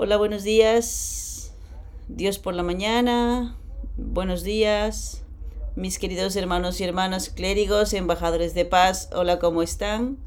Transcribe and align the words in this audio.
Hola, 0.00 0.16
buenos 0.16 0.44
días. 0.44 1.52
Dios 2.06 2.38
por 2.38 2.54
la 2.54 2.62
mañana. 2.62 3.56
Buenos 3.96 4.44
días. 4.44 5.24
Mis 5.74 5.98
queridos 5.98 6.36
hermanos 6.36 6.80
y 6.80 6.84
hermanas 6.84 7.30
clérigos, 7.30 7.92
embajadores 7.94 8.54
de 8.54 8.64
paz. 8.64 9.10
Hola, 9.12 9.40
¿cómo 9.40 9.60
están? 9.60 10.18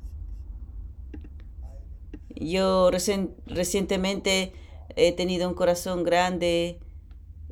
Yo 2.36 2.92
recientemente 2.92 4.52
he 4.98 5.14
tenido 5.14 5.48
un 5.48 5.56
corazón 5.56 6.04
grande 6.04 6.82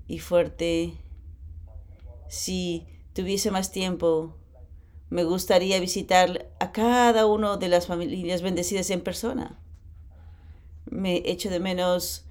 y 0.05 0.19
fuerte. 0.19 0.95
Si 2.27 2.85
tuviese 3.13 3.49
más 3.49 3.71
tiempo, 3.71 4.35
me 5.09 5.23
gustaría 5.23 5.79
visitar 5.79 6.51
a 6.59 6.73
cada 6.73 7.25
una 7.27 7.55
de 7.55 7.69
las 7.69 7.87
familias 7.87 8.41
bendecidas 8.41 8.89
en 8.89 8.99
persona 8.99 9.57
me 10.89 11.21
echo 11.25 11.49
de 11.49 11.59
menos 11.59 12.25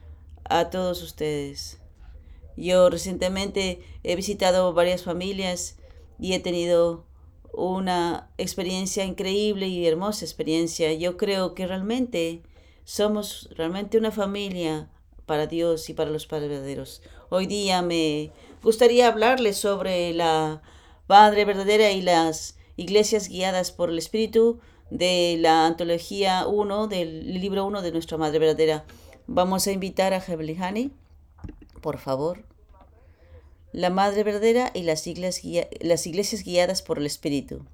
a 0.45 0.71
todos 0.71 1.03
ustedes. 1.03 1.79
Yo 2.57 2.91
recientemente 2.91 3.81
he 4.03 4.17
visitado 4.17 4.73
varias 4.73 5.05
familias 5.05 5.77
y 6.19 6.33
he 6.33 6.41
tenido 6.41 7.07
una 7.53 8.31
experiencia 8.37 9.05
increíble 9.05 9.69
y 9.69 9.87
hermosa 9.87 10.25
experiencia. 10.25 10.93
Yo 10.93 11.17
creo 11.17 11.55
que 11.55 11.67
realmente 11.67 12.43
somos 12.85 13.49
realmente 13.57 13.99
una 13.99 14.11
familia 14.11 14.91
para 15.27 15.47
Dios 15.47 15.89
y 15.89 15.95
para 15.95 16.11
los 16.11 16.27
padres 16.27 16.49
verdaderos. 16.49 17.03
Hoy 17.29 17.47
día 17.47 17.83
me 17.83 18.33
gustaría 18.63 19.09
hablarles 19.09 19.59
sobre 19.59 20.13
la 20.15 20.63
Padre 21.07 21.45
verdadera 21.45 21.91
y 21.91 22.03
las 22.03 22.59
iglesias 22.77 23.29
guiadas 23.29 23.73
por 23.73 23.91
el 23.91 23.99
Espíritu 23.99 24.61
de 24.91 25.37
la 25.39 25.67
antología 25.67 26.47
1, 26.47 26.89
del 26.89 27.41
libro 27.41 27.67
1 27.67 27.83
de 27.83 27.93
nuestra 27.93 28.17
Madre 28.17 28.39
Verdadera. 28.39 28.85
Vamos 29.27 29.67
a 29.67 29.73
invitar 29.73 30.15
a 30.15 30.23
Hani, 30.23 30.91
por 31.83 31.99
favor. 31.99 32.45
La 33.73 33.91
Madre 33.91 34.25
Verdadera 34.25 34.71
y 34.73 34.83
las 34.83 35.07
iglesias, 35.07 35.67
las 35.81 36.07
iglesias 36.07 36.43
guiadas 36.43 36.81
por 36.83 36.99
el 36.99 37.07
Espíritu. 37.07 37.67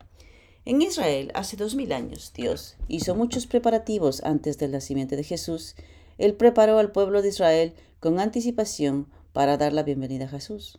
En 0.65 0.83
Israel, 0.83 1.31
hace 1.35 1.57
dos 1.57 1.75
mil 1.75 1.93
años, 1.93 2.33
Dios 2.35 2.77
hizo 2.89 3.15
muchos 3.15 3.47
preparativos 3.47 4.23
antes 4.25 4.59
del 4.59 4.73
nacimiento 4.73 5.15
de 5.15 5.23
Jesús. 5.23 5.77
Él 6.19 6.35
preparó 6.35 6.79
al 6.79 6.91
pueblo 6.91 7.23
de 7.23 7.29
Israel 7.29 7.75
con 8.01 8.19
anticipación 8.19 9.09
para 9.33 9.57
dar 9.57 9.73
la 9.73 9.83
bienvenida 9.83 10.25
a 10.25 10.29
Jesús. 10.29 10.79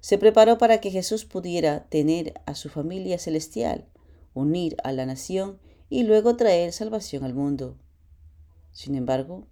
Se 0.00 0.18
preparó 0.18 0.58
para 0.58 0.80
que 0.80 0.90
Jesús 0.90 1.24
pudiera 1.24 1.84
tener 1.84 2.34
a 2.46 2.54
su 2.54 2.68
familia 2.68 3.18
celestial, 3.18 3.86
unir 4.34 4.76
a 4.84 4.92
la 4.92 5.06
nación 5.06 5.58
y 5.92 6.04
luego 6.04 6.36
traer 6.36 6.72
salvación 6.72 7.22
al 7.22 7.34
mundo. 7.34 7.76
Sin 8.70 8.94
embargo, 8.94 9.46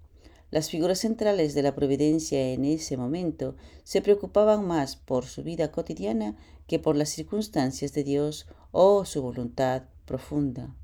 las 0.51 0.71
figuras 0.71 1.01
centrales 1.01 1.53
de 1.53 1.63
la 1.63 1.75
providencia 1.75 2.55
en 2.55 2.65
ese 2.65 2.97
momento 2.97 3.57
se 3.85 4.01
preocupaban 4.01 4.67
más 4.67 4.97
por 4.97 5.27
su 5.27 5.43
vida 5.43 5.71
cotidiana 5.71 6.39
que 6.67 6.79
por 6.79 6.97
las 6.97 7.11
circunstancias 7.11 7.93
de 7.93 8.05
Dios 8.05 8.47
o 8.73 9.05
su 9.05 9.21
voluntad 9.21 9.83
profunda. 10.07 10.75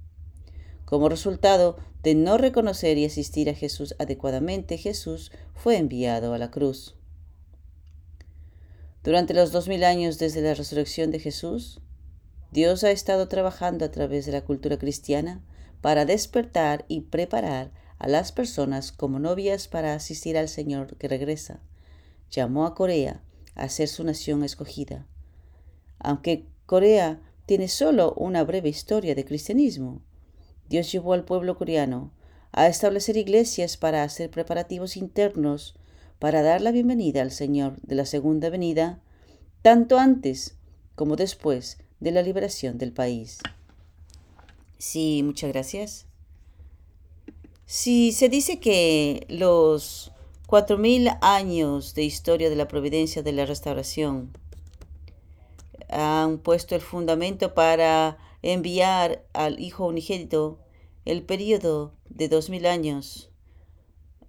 Como 0.84 1.08
resultado 1.08 1.78
de 2.02 2.14
no 2.14 2.36
reconocer 2.36 2.98
y 2.98 3.06
asistir 3.06 3.48
a 3.48 3.54
Jesús 3.54 3.94
adecuadamente, 3.98 4.76
Jesús 4.76 5.32
fue 5.54 5.78
enviado 5.78 6.34
a 6.34 6.38
la 6.38 6.50
cruz. 6.50 6.96
Durante 9.02 9.32
los 9.32 9.52
dos 9.52 9.68
mil 9.68 9.84
años 9.84 10.18
desde 10.18 10.42
la 10.42 10.52
resurrección 10.52 11.10
de 11.10 11.18
Jesús, 11.18 11.80
Dios 12.52 12.84
ha 12.84 12.90
estado 12.90 13.28
trabajando 13.28 13.84
a 13.84 13.90
través 13.90 14.26
de 14.26 14.32
la 14.32 14.42
cultura 14.42 14.78
cristiana 14.78 15.42
para 15.80 16.04
despertar 16.04 16.84
y 16.88 17.02
preparar 17.02 17.70
a 17.98 18.08
las 18.08 18.32
personas 18.32 18.92
como 18.92 19.18
novias 19.18 19.68
para 19.68 19.94
asistir 19.94 20.36
al 20.36 20.48
Señor 20.48 20.96
que 20.96 21.08
regresa. 21.08 21.60
Llamó 22.30 22.66
a 22.66 22.74
Corea 22.74 23.22
a 23.54 23.68
ser 23.68 23.88
su 23.88 24.04
nación 24.04 24.42
escogida. 24.42 25.06
Aunque 25.98 26.46
Corea 26.66 27.20
tiene 27.46 27.68
solo 27.68 28.12
una 28.14 28.44
breve 28.44 28.68
historia 28.68 29.14
de 29.14 29.24
cristianismo, 29.24 30.02
Dios 30.68 30.90
llevó 30.90 31.12
al 31.12 31.24
pueblo 31.24 31.56
coreano 31.56 32.12
a 32.52 32.68
establecer 32.68 33.16
iglesias 33.16 33.76
para 33.76 34.02
hacer 34.02 34.30
preparativos 34.30 34.96
internos 34.96 35.78
para 36.18 36.42
dar 36.42 36.60
la 36.62 36.70
bienvenida 36.70 37.22
al 37.22 37.30
Señor 37.30 37.80
de 37.82 37.94
la 37.94 38.06
segunda 38.06 38.48
venida, 38.50 39.00
tanto 39.62 39.98
antes 39.98 40.56
como 40.94 41.16
después 41.16 41.78
de 42.00 42.10
la 42.10 42.22
liberación 42.22 42.78
del 42.78 42.92
país. 42.92 43.38
Sí, 44.78 45.22
muchas 45.22 45.50
gracias. 45.52 46.06
Si 47.64 48.12
se 48.12 48.28
dice 48.28 48.60
que 48.60 49.26
los 49.28 50.12
cuatro 50.46 50.78
mil 50.78 51.08
años 51.20 51.94
de 51.94 52.04
historia 52.04 52.48
de 52.48 52.56
la 52.56 52.68
providencia 52.68 53.22
de 53.22 53.32
la 53.32 53.46
restauración 53.46 54.30
han 55.88 56.38
puesto 56.38 56.74
el 56.74 56.80
fundamento 56.80 57.54
para 57.54 58.18
enviar 58.42 59.24
al 59.32 59.58
Hijo 59.60 59.86
unigénito 59.86 60.58
el 61.04 61.22
periodo 61.22 61.92
de 62.08 62.28
dos 62.28 62.50
mil 62.50 62.66
años 62.66 63.30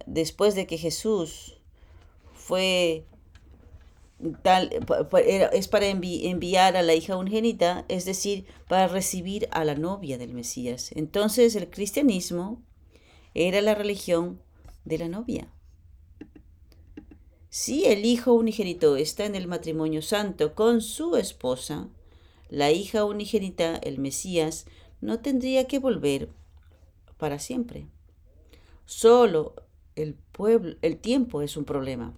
después 0.06 0.54
de 0.54 0.66
que 0.66 0.78
Jesús 0.78 1.60
fue 2.34 3.04
tal, 4.42 4.70
es 5.52 5.68
para 5.68 5.86
enviar 5.86 6.76
a 6.76 6.82
la 6.82 6.94
hija 6.94 7.16
unigénita, 7.16 7.84
es 7.88 8.04
decir, 8.04 8.46
para 8.68 8.88
recibir 8.88 9.48
a 9.52 9.64
la 9.64 9.74
novia 9.74 10.18
del 10.18 10.34
Mesías. 10.34 10.90
Entonces 10.94 11.54
el 11.56 11.70
cristianismo 11.70 12.62
era 13.34 13.60
la 13.60 13.74
religión 13.74 14.40
de 14.84 14.98
la 14.98 15.08
novia. 15.08 15.52
Si 17.50 17.86
el 17.86 18.04
hijo 18.04 18.34
unigénito 18.34 18.96
está 18.96 19.24
en 19.24 19.34
el 19.34 19.46
matrimonio 19.46 20.02
santo 20.02 20.54
con 20.54 20.82
su 20.82 21.16
esposa, 21.16 21.88
la 22.50 22.70
hija 22.70 23.04
unigénita, 23.04 23.76
el 23.76 23.98
Mesías, 23.98 24.66
no 25.00 25.20
tendría 25.20 25.66
que 25.66 25.78
volver 25.78 26.30
para 27.16 27.38
siempre. 27.38 27.86
Solo 28.84 29.54
el 29.96 30.14
pueblo, 30.14 30.76
el 30.82 30.98
tiempo 30.98 31.42
es 31.42 31.56
un 31.56 31.64
problema. 31.64 32.14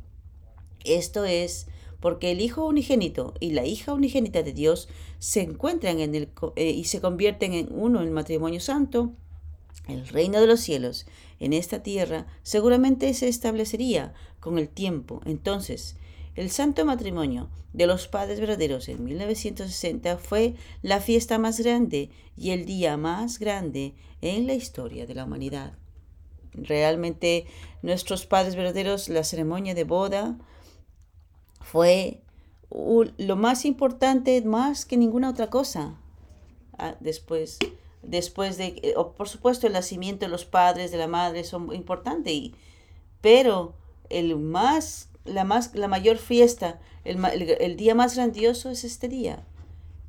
Esto 0.85 1.25
es 1.25 1.67
porque 2.01 2.31
el 2.31 2.41
Hijo 2.41 2.67
unigénito 2.67 3.35
y 3.41 3.53
la 3.53 3.67
hija 3.67 3.93
unigénita 3.93 4.43
de 4.43 4.53
Dios 4.53 4.89
se 5.19 5.43
encuentran 5.43 6.01
en 6.01 6.15
el, 6.15 6.29
eh, 6.57 6.71
y 6.71 6.85
se 6.85 7.01
convierten 7.01 7.53
en 7.53 7.69
uno 7.71 8.01
en 8.01 8.09
el 8.09 8.13
matrimonio 8.13 8.61
santo, 8.61 9.13
el 9.89 10.07
reino 10.09 10.41
de 10.41 10.47
los 10.47 10.61
cielos 10.61 11.07
en 11.41 11.53
esta 11.53 11.83
tierra 11.83 12.27
seguramente 12.43 13.13
se 13.15 13.29
establecería 13.29 14.15
con 14.39 14.59
el 14.59 14.69
tiempo. 14.69 15.21
Entonces, 15.25 15.97
el 16.37 16.51
santo 16.51 16.85
matrimonio 16.85 17.49
de 17.73 17.87
los 17.87 18.09
padres 18.09 18.41
verdaderos 18.41 18.89
en 18.89 19.05
1960 19.05 20.19
fue 20.19 20.55
la 20.83 21.01
fiesta 21.01 21.39
más 21.39 21.61
grande 21.61 22.11
y 22.37 22.51
el 22.51 22.67
día 22.67 22.97
más 22.97 23.39
grande 23.39 23.95
en 24.21 24.47
la 24.47 24.55
historia 24.55 25.07
de 25.07 25.15
la 25.15 25.25
humanidad. 25.25 25.75
Realmente 26.53 27.47
nuestros 27.83 28.27
padres 28.27 28.57
verdaderos, 28.57 29.09
la 29.09 29.25
ceremonia 29.25 29.75
de 29.75 29.85
boda, 29.85 30.37
fue 31.61 32.23
lo 32.71 33.37
más 33.37 33.65
importante, 33.65 34.41
más 34.43 34.85
que 34.85 34.97
ninguna 34.97 35.31
otra 35.31 35.51
cosa. 35.51 35.97
Ah, 36.79 36.95
después, 37.01 37.59
después 38.03 38.57
de, 38.57 38.81
eh, 38.83 38.95
por 39.17 39.29
supuesto, 39.29 39.67
el 39.67 39.73
nacimiento 39.73 40.25
de 40.25 40.31
los 40.31 40.45
padres, 40.45 40.91
de 40.91 40.99
la 40.99 41.09
madre, 41.09 41.45
son 41.45 41.75
importantes, 41.75 42.33
y, 42.33 42.55
pero 43.21 43.75
el 44.09 44.37
más, 44.37 45.09
la, 45.25 45.45
más, 45.45 45.75
la 45.75 45.89
mayor 45.89 46.19
fiesta, 46.19 46.81
el, 47.05 47.25
el 47.25 47.77
día 47.77 47.95
más 47.95 48.17
grandioso 48.17 48.71
es 48.71 48.85
este 48.85 49.09
día, 49.09 49.45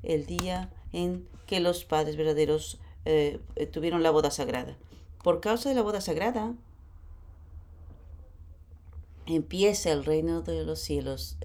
el 0.03 0.25
día 0.25 0.69
en 0.93 1.27
que 1.47 1.59
los 1.59 1.83
padres 1.83 2.15
verdaderos 2.15 2.79
eh, 3.05 3.39
tuvieron 3.71 4.03
la 4.03 4.11
boda 4.11 4.31
sagrada. 4.31 4.77
Por 5.23 5.41
causa 5.41 5.69
de 5.69 5.75
la 5.75 5.81
boda 5.81 6.01
sagrada, 6.01 6.53
empieza 9.31 9.91
el 9.91 10.05
reino 10.05 10.41
de 10.41 10.63
los 10.63 10.79
cielos 10.79 11.37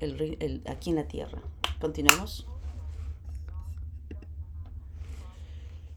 aquí 0.66 0.90
en 0.90 0.96
la 0.96 1.08
tierra. 1.08 1.42
Continuamos. 1.80 2.46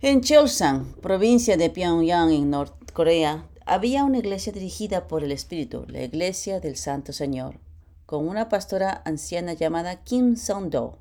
En 0.02 0.22
Cheongsang, 0.22 0.94
provincia 1.02 1.58
de 1.58 1.70
Pyongyang 1.70 2.32
en 2.32 2.54
Corea, 2.94 3.50
había 3.66 4.06
una 4.06 4.20
iglesia 4.20 4.54
dirigida 4.54 5.08
por 5.08 5.24
el 5.24 5.32
Espíritu, 5.32 5.86
la 5.88 6.02
Iglesia 6.02 6.60
del 6.60 6.78
Santo 6.78 7.12
Señor, 7.12 7.60
con 8.06 8.28
una 8.28 8.50
pastora 8.50 9.02
anciana 9.06 9.54
llamada 9.54 10.04
Kim 10.04 10.38
Song-do, 10.38 10.98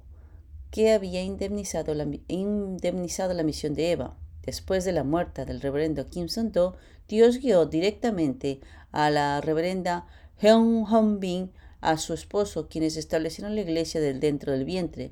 que 0.71 0.93
había 0.93 1.23
indemnizado 1.23 1.95
la, 1.95 2.07
indemnizado 2.27 3.35
la 3.35 3.43
misión 3.43 3.75
de 3.75 3.93
Eva. 3.93 4.17
Después 4.43 4.85
de 4.85 4.93
la 4.93 5.05
muerte 5.05 5.45
del 5.45 5.61
reverendo 5.61 6.07
Kim 6.07 6.29
Song-do, 6.29 6.77
Dios 7.07 7.39
guió 7.39 7.67
directamente 7.67 8.61
a 8.93 9.11
la 9.11 9.41
reverenda 9.41 10.07
Heung 10.41 11.21
Bin 11.21 11.51
a 11.81 11.97
su 11.97 12.15
esposo, 12.15 12.69
quienes 12.69 12.97
establecieron 12.97 13.55
la 13.55 13.63
iglesia 13.63 14.01
del 14.01 14.21
dentro 14.21 14.53
del 14.53 14.65
vientre, 14.65 15.11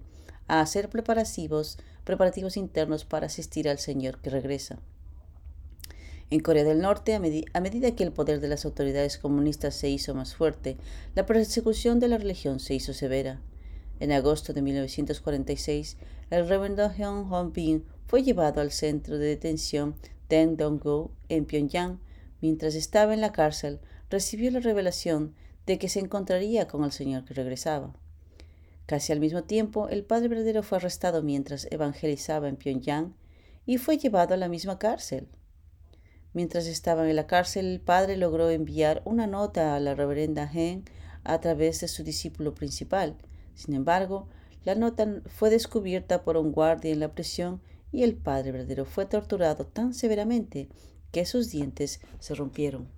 a 0.49 0.61
hacer 0.61 0.88
preparativos, 0.88 1.78
preparativos 2.05 2.56
internos 2.56 3.05
para 3.05 3.26
asistir 3.26 3.69
al 3.69 3.78
Señor 3.78 4.19
que 4.20 4.31
regresa. 4.31 4.78
En 6.28 6.40
Corea 6.40 6.64
del 6.64 6.81
Norte, 6.81 7.14
a, 7.14 7.61
medida 7.61 7.94
que 7.94 8.02
el 8.02 8.12
poder 8.12 8.40
de 8.40 8.49
las 8.49 8.64
autoridades 8.64 9.17
comunistas 9.17 9.76
se 9.76 9.88
hizo 9.88 10.12
más 10.14 10.34
fuerte, 10.34 10.76
la 11.14 11.25
persecución 11.25 12.00
de 12.00 12.08
la 12.08 12.19
religión 12.19 12.58
se 12.58 12.75
hizo 12.75 12.93
severa. 12.93 13.40
En 14.00 14.11
agosto 14.11 14.52
de 14.52 14.61
1946, 14.61 15.96
el 16.31 16.49
reverendo 16.49 16.90
Hyun 16.90 17.28
Hong-bin 17.28 17.84
fue 18.06 18.25
llevado 18.25 18.61
al 18.61 18.73
centro 18.73 19.19
de 19.19 19.26
detención 19.26 19.94
Deng 20.28 20.56
Dong-gu 20.56 21.11
en 21.28 21.44
Pyongyang. 21.44 22.00
Mientras 22.43 22.75
estaba 22.75 23.14
en 23.14 23.20
la 23.20 23.32
cárcel, 23.32 23.78
recibió 24.11 24.50
la 24.50 24.61
revelación 24.61 25.35
de 25.67 25.79
que 25.79 25.88
se 25.88 26.00
encontraría 26.00 26.69
con 26.69 26.85
el 26.85 26.93
Señor 26.93 27.25
que 27.25 27.35
regresaba. 27.35 27.94
Casi 28.87 29.12
al 29.12 29.20
mismo 29.20 29.43
tiempo, 29.43 29.88
el 29.88 30.05
Padre 30.05 30.29
verdadero 30.29 30.62
fue 30.62 30.79
arrestado 30.79 31.23
mientras 31.23 31.67
evangelizaba 31.70 32.49
en 32.49 32.56
Pyongyang 32.56 33.14
y 33.67 33.79
fue 33.79 33.99
llevado 33.99 34.35
a 34.35 34.37
la 34.37 34.49
misma 34.49 34.79
cárcel. 34.79 35.29
Mientras 36.32 36.67
estaba 36.67 37.08
en 37.08 37.17
la 37.17 37.26
cárcel, 37.26 37.67
el 37.67 37.81
padre 37.81 38.17
logró 38.17 38.50
enviar 38.50 39.00
una 39.06 39.26
nota 39.26 39.75
a 39.75 39.81
la 39.81 39.94
reverenda 39.94 40.49
Hen 40.52 40.85
a 41.25 41.41
través 41.41 41.81
de 41.81 41.88
su 41.88 42.05
discípulo 42.05 42.55
principal. 42.55 43.17
Sin 43.55 43.75
embargo, 43.75 44.29
la 44.62 44.75
nota 44.75 45.23
fue 45.26 45.49
descubierta 45.49 46.25
por 46.25 46.37
un 46.37 46.52
guardia 46.52 46.93
en 46.93 47.00
la 47.00 47.14
prisión 47.14 47.62
y 47.91 48.02
el 48.02 48.17
padre 48.17 48.52
verdadero 48.52 48.85
fue 48.85 49.06
torturado 49.06 49.67
tan 49.67 49.94
severamente 49.94 50.69
que 51.11 51.25
sus 51.25 51.50
dientes 51.50 52.00
se 52.19 52.35
rompieron. 52.35 52.95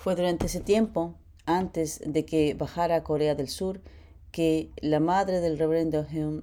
Fue 0.00 0.16
durante 0.16 0.46
ese 0.46 0.60
tiempo, 0.60 1.14
antes 1.44 2.00
de 2.06 2.24
que 2.24 2.54
bajara 2.54 2.96
a 2.96 3.04
Corea 3.04 3.34
del 3.34 3.48
Sur, 3.48 3.82
que 4.32 4.70
la 4.80 4.98
madre 4.98 5.40
del 5.40 5.58
reverendo 5.58 6.06
Hen 6.10 6.42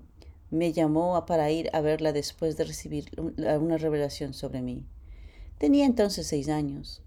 me 0.52 0.74
llamó 0.74 1.26
para 1.26 1.50
ir 1.50 1.72
a 1.74 1.82
verla 1.82 2.14
después 2.14 2.56
de 2.56 2.66
recibir 2.66 3.10
una 3.18 3.78
revelación 3.78 4.36
sobre 4.36 4.62
mí. 4.62 4.86
Tenía 5.58 5.88
entonces 5.88 6.28
seis 6.28 6.50
años. 6.50 7.02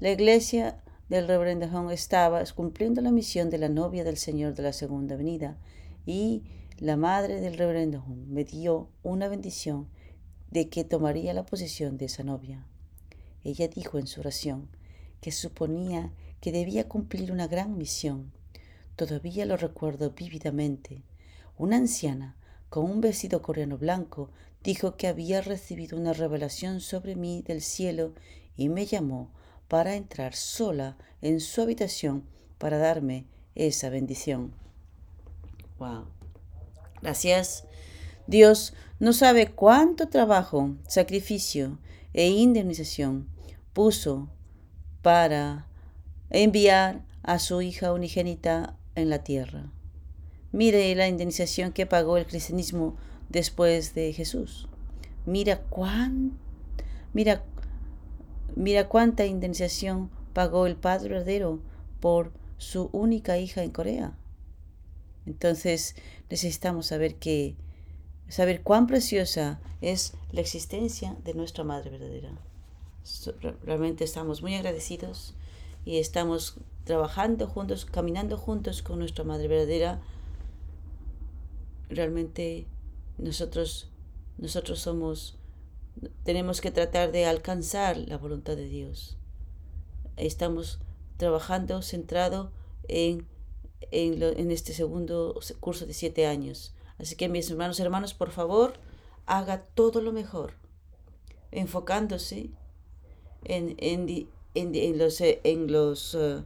La 0.00 0.10
iglesia 0.10 0.82
del 1.08 1.28
reverendo 1.28 1.68
Hong 1.68 1.92
estaba 1.92 2.42
cumpliendo 2.56 3.00
la 3.00 3.12
misión 3.12 3.48
de 3.48 3.58
la 3.58 3.68
novia 3.68 4.02
del 4.02 4.16
Señor 4.16 4.56
de 4.56 4.64
la 4.64 4.72
Segunda 4.72 5.14
Venida 5.14 5.56
y 6.06 6.42
la 6.76 6.96
madre 6.96 7.40
del 7.40 7.56
reverendo 7.56 8.00
Hong 8.00 8.26
me 8.26 8.42
dio 8.42 8.88
una 9.04 9.28
bendición 9.28 9.86
de 10.50 10.68
que 10.68 10.82
tomaría 10.82 11.32
la 11.34 11.46
posición 11.46 11.98
de 11.98 12.06
esa 12.06 12.24
novia. 12.24 12.66
Ella 13.44 13.68
dijo 13.68 14.00
en 14.00 14.08
su 14.08 14.18
oración 14.18 14.68
que 15.24 15.32
suponía 15.32 16.12
que 16.42 16.52
debía 16.52 16.86
cumplir 16.86 17.32
una 17.32 17.46
gran 17.46 17.78
misión. 17.78 18.30
Todavía 18.94 19.46
lo 19.46 19.56
recuerdo 19.56 20.10
vívidamente. 20.10 21.02
Una 21.56 21.78
anciana 21.78 22.36
con 22.68 22.84
un 22.84 23.00
vestido 23.00 23.40
coreano 23.40 23.78
blanco, 23.78 24.28
dijo 24.62 24.98
que 24.98 25.06
había 25.06 25.40
recibido 25.40 25.96
una 25.96 26.12
revelación 26.12 26.82
sobre 26.82 27.16
mí 27.16 27.40
del 27.40 27.62
cielo 27.62 28.12
y 28.54 28.68
me 28.68 28.84
llamó 28.84 29.30
para 29.66 29.96
entrar 29.96 30.34
sola 30.34 30.98
en 31.22 31.40
su 31.40 31.62
habitación 31.62 32.24
para 32.58 32.76
darme 32.76 33.24
esa 33.54 33.88
bendición. 33.88 34.52
Wow. 35.78 36.04
Gracias. 37.00 37.64
Dios 38.26 38.74
no 38.98 39.14
sabe 39.14 39.52
cuánto 39.52 40.10
trabajo, 40.10 40.76
sacrificio 40.86 41.78
e 42.12 42.28
indemnización 42.28 43.32
puso 43.72 44.28
para 45.04 45.66
enviar 46.30 47.04
a 47.22 47.38
su 47.38 47.60
hija 47.60 47.92
unigénita 47.92 48.74
en 48.94 49.10
la 49.10 49.22
tierra. 49.22 49.70
Mire 50.50 50.94
la 50.94 51.06
indemnización 51.08 51.72
que 51.72 51.84
pagó 51.84 52.16
el 52.16 52.26
cristianismo 52.26 52.96
después 53.28 53.94
de 53.94 54.14
Jesús. 54.14 54.66
Mira 55.26 55.60
cuán, 55.60 56.38
mira, 57.12 57.44
mira 58.56 58.88
cuánta 58.88 59.26
indemnización 59.26 60.08
pagó 60.32 60.66
el 60.66 60.76
Padre 60.76 61.10
verdadero 61.10 61.60
por 62.00 62.32
su 62.56 62.88
única 62.92 63.36
hija 63.36 63.62
en 63.62 63.72
Corea. 63.72 64.16
Entonces 65.26 65.96
necesitamos 66.30 66.86
saber 66.86 67.16
que 67.16 67.56
saber 68.28 68.62
cuán 68.62 68.86
preciosa 68.86 69.60
es 69.82 70.14
la 70.32 70.40
existencia 70.40 71.14
de 71.24 71.34
nuestra 71.34 71.62
Madre 71.62 71.90
verdadera. 71.90 72.30
Realmente 73.62 74.04
estamos 74.04 74.42
muy 74.42 74.54
agradecidos 74.54 75.34
y 75.84 75.98
estamos 75.98 76.56
trabajando 76.84 77.46
juntos, 77.46 77.84
caminando 77.84 78.36
juntos 78.36 78.82
con 78.82 78.98
nuestra 78.98 79.24
Madre 79.24 79.48
verdadera 79.48 80.00
realmente 81.88 82.66
nosotros, 83.18 83.88
nosotros 84.38 84.80
somos, 84.80 85.36
tenemos 86.24 86.60
que 86.60 86.70
tratar 86.70 87.12
de 87.12 87.26
alcanzar 87.26 87.96
la 87.96 88.18
voluntad 88.18 88.56
de 88.56 88.68
Dios. 88.68 89.16
Estamos 90.16 90.80
trabajando 91.16 91.82
centrado 91.82 92.52
en, 92.88 93.26
en, 93.90 94.50
este 94.50 94.72
segundo 94.72 95.38
curso 95.60 95.86
de 95.86 95.94
siete 95.94 96.26
años. 96.26 96.74
Así 96.98 97.16
que 97.16 97.28
mis 97.28 97.50
hermanos 97.50 97.80
hermanos, 97.80 98.14
por 98.14 98.30
favor, 98.30 98.74
haga 99.26 99.62
todo 99.74 100.00
lo 100.00 100.12
mejor, 100.12 100.54
enfocándose 101.50 102.50
en, 103.44 103.74
en, 103.78 104.28
en 104.54 104.98
los, 104.98 105.20
en 105.20 105.72
los, 105.72 106.14
eh, 106.14 106.42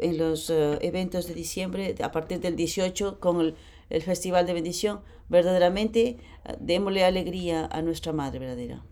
en 0.00 0.18
los 0.18 0.50
eh, 0.50 0.78
eventos 0.82 1.26
de 1.26 1.34
diciembre, 1.34 1.94
a 2.02 2.12
partir 2.12 2.40
del 2.40 2.56
18, 2.56 3.20
con 3.20 3.40
el 3.40 3.56
el 3.90 4.02
festival 4.02 4.46
de 4.46 4.54
bendición, 4.54 5.00
verdaderamente 5.28 6.08
eh, 6.44 6.56
démosle 6.60 7.04
alegría 7.04 7.66
a 7.66 7.82
nuestra 7.82 8.12
Madre 8.12 8.38
verdadera. 8.38 8.84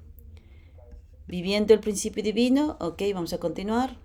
Viviendo 1.27 1.75
el 1.75 1.81
principio 1.81 2.23
divino, 2.23 2.77
ok, 2.81 3.03
vamos 3.15 3.33
a 3.33 3.39
continuar. 3.39 3.97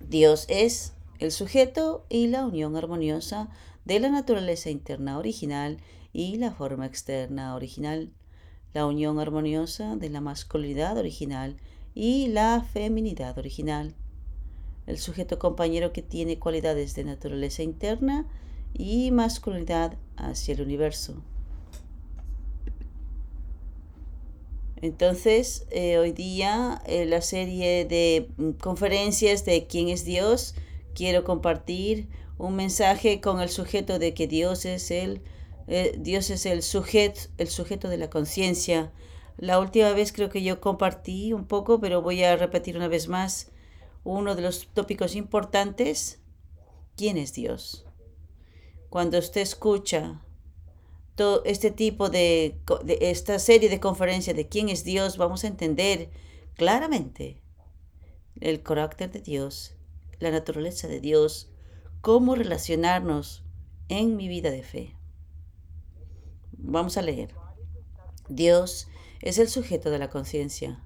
Dios 0.00 0.44
es 0.48 0.94
el 1.18 1.32
sujeto 1.32 2.04
y 2.08 2.26
la 2.26 2.44
unión 2.44 2.76
armoniosa 2.76 3.48
de 3.84 4.00
la 4.00 4.10
naturaleza 4.10 4.70
interna 4.70 5.18
original 5.18 5.78
y 6.12 6.36
la 6.36 6.52
forma 6.52 6.86
externa 6.86 7.54
original, 7.54 8.12
la 8.74 8.86
unión 8.86 9.18
armoniosa 9.18 9.96
de 9.96 10.10
la 10.10 10.20
masculinidad 10.20 10.98
original 10.98 11.56
y 11.96 12.28
la 12.28 12.62
feminidad 12.74 13.38
original. 13.38 13.94
El 14.86 14.98
sujeto 14.98 15.38
compañero 15.38 15.94
que 15.94 16.02
tiene 16.02 16.38
cualidades 16.38 16.94
de 16.94 17.04
naturaleza 17.04 17.62
interna 17.62 18.26
y 18.74 19.10
masculinidad 19.10 19.96
hacia 20.16 20.54
el 20.54 20.60
universo. 20.60 21.14
Entonces, 24.82 25.66
eh, 25.70 25.96
hoy 25.96 26.12
día, 26.12 26.82
en 26.84 27.08
la 27.08 27.22
serie 27.22 27.86
de 27.86 28.28
mm, 28.36 28.50
conferencias 28.52 29.46
de 29.46 29.66
quién 29.66 29.88
es 29.88 30.04
Dios, 30.04 30.54
quiero 30.94 31.24
compartir 31.24 32.08
un 32.36 32.56
mensaje 32.56 33.22
con 33.22 33.40
el 33.40 33.48
sujeto 33.48 33.98
de 33.98 34.12
que 34.12 34.26
Dios 34.28 34.66
es 34.66 34.90
el, 34.90 35.22
eh, 35.66 35.96
Dios 35.98 36.28
es 36.28 36.44
el 36.44 36.62
sujeto, 36.62 37.22
el 37.38 37.48
sujeto 37.48 37.88
de 37.88 37.96
la 37.96 38.10
conciencia. 38.10 38.92
La 39.36 39.58
última 39.58 39.92
vez 39.92 40.12
creo 40.12 40.30
que 40.30 40.42
yo 40.42 40.60
compartí 40.60 41.32
un 41.32 41.46
poco, 41.46 41.80
pero 41.80 42.02
voy 42.02 42.22
a 42.24 42.36
repetir 42.36 42.76
una 42.76 42.88
vez 42.88 43.08
más 43.08 43.52
uno 44.04 44.34
de 44.34 44.42
los 44.42 44.68
tópicos 44.68 45.14
importantes. 45.14 46.20
¿Quién 46.96 47.18
es 47.18 47.34
Dios? 47.34 47.86
cuando 48.96 49.18
usted 49.18 49.42
escucha 49.42 50.22
todo 51.16 51.42
este 51.44 51.70
tipo 51.70 52.08
de, 52.08 52.60
esta 53.00 53.38
serie 53.38 53.68
de 53.68 53.80
conferencias 53.80 54.36
de 54.36 54.48
quién 54.48 54.70
es 54.70 54.84
Dios, 54.84 55.16
vamos 55.16 55.44
a 55.44 55.48
entender 55.48 56.10
claramente 56.54 57.42
el 58.40 58.62
carácter 58.62 59.10
de 59.10 59.20
Dios, 59.20 59.74
la 60.18 60.30
naturaleza 60.30 60.88
de 60.88 61.00
Dios, 61.00 61.50
cómo 62.00 62.34
relacionarnos 62.34 63.44
en 63.88 64.16
mi 64.16 64.28
vida 64.28 64.50
de 64.50 64.62
fe. 64.62 64.96
Vamos 66.52 66.96
a 66.96 67.02
leer. 67.02 67.34
Dios 68.30 68.88
es 69.20 69.38
el 69.38 69.48
sujeto 69.48 69.90
de 69.90 69.98
la 69.98 70.10
conciencia. 70.10 70.82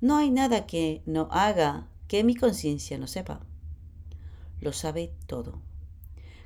No 0.00 0.16
hay 0.16 0.30
nada 0.30 0.66
que 0.66 1.02
no 1.06 1.28
haga 1.30 1.88
que 2.08 2.24
mi 2.24 2.34
conciencia 2.34 2.98
no 2.98 3.06
sepa. 3.06 3.40
Lo 4.60 4.72
sabe 4.72 5.12
todo. 5.26 5.60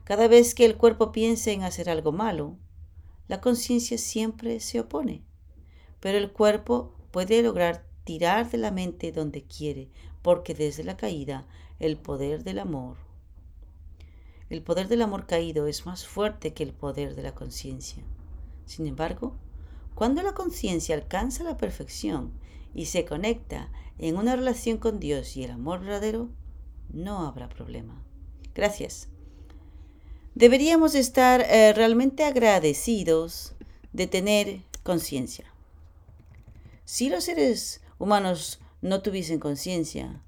Cada 0.05 0.29
vez 0.29 0.55
que 0.55 0.65
el 0.65 0.77
cuerpo 0.77 1.13
piense 1.13 1.53
en 1.53 1.63
hacer 1.63 1.91
algo 1.91 2.13
malo, 2.13 2.57
la 3.29 3.41
conciencia 3.41 3.99
siempre 3.99 4.61
se 4.61 4.81
opone, 4.81 5.25
pero 6.01 6.19
el 6.19 6.31
cuerpo 6.31 6.95
puede 7.11 7.43
lograr 7.43 7.85
tirar 8.05 8.51
de 8.51 8.59
la 8.59 8.71
mente 8.71 9.11
donde 9.11 9.43
quiere, 9.43 9.91
porque 10.23 10.55
desde 10.55 10.85
la 10.85 10.97
caída 10.97 11.47
el 11.81 11.97
poder 11.97 12.45
del 12.45 12.61
amor, 12.61 12.97
el 14.49 14.63
poder 14.63 14.87
del 14.87 15.03
amor 15.03 15.27
caído 15.27 15.67
es 15.67 15.87
más 15.87 16.07
fuerte 16.07 16.55
que 16.55 16.63
el 16.63 16.73
poder 16.73 17.17
de 17.17 17.23
la 17.23 17.35
conciencia. 17.35 18.05
Sin 18.65 18.87
embargo, 18.87 19.37
cuando 19.97 20.23
la 20.23 20.35
conciencia 20.35 20.95
alcanza 20.95 21.43
la 21.43 21.57
perfección 21.57 22.31
y 22.75 22.85
se 22.85 23.07
conecta 23.07 23.73
en 23.99 24.19
una 24.19 24.37
relación 24.37 24.77
con 24.77 25.01
Dios 25.01 25.39
y 25.39 25.45
el 25.45 25.53
amor 25.53 25.81
verdadero, 25.81 26.29
no 26.93 27.27
habrá 27.27 27.49
problema. 27.49 28.05
Gracias. 28.55 29.09
Deberíamos 30.35 30.95
estar 30.95 31.41
eh, 31.41 31.73
realmente 31.73 32.25
agradecidos 32.25 33.55
de 33.95 34.07
tener 34.07 34.61
conciencia. 34.83 35.47
Si 36.85 37.09
los 37.09 37.25
seres 37.25 37.81
humanos 37.99 38.61
no 38.83 39.01
tuviesen 39.01 39.41
conciencia, 39.41 40.23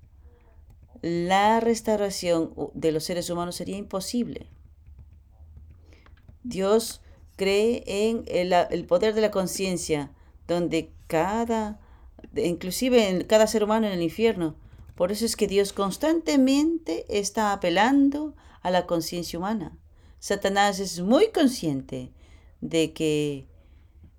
la 1.03 1.61
restauración 1.61 2.55
de 2.73 2.91
los 2.91 3.05
seres 3.05 3.29
humanos 3.29 3.57
sería 3.57 3.77
imposible. 3.77 4.49
Dios 6.43 7.03
cree 7.39 7.85
en 7.87 8.25
el, 8.27 8.85
poder 8.85 9.15
de 9.15 9.23
la 9.23 9.31
conciencia, 9.31 10.11
donde 10.47 10.93
cada, 11.07 11.81
inclusive 12.37 13.09
en 13.09 13.25
cada 13.25 13.47
ser 13.47 13.65
humano 13.65 13.87
en 13.87 13.95
el 13.95 14.03
infierno, 14.03 14.57
por 14.95 15.13
eso 15.13 15.25
es 15.25 15.37
que 15.37 15.47
Dios 15.47 15.73
constantemente 15.73 17.07
está 17.09 17.53
apelando 17.53 18.35
a 18.61 18.71
la 18.71 18.85
conciencia 18.87 19.39
humana. 19.39 19.79
Satanás 20.19 20.81
es 20.81 21.01
muy 21.01 21.31
consciente 21.31 22.13
de 22.61 22.93
que 22.93 23.47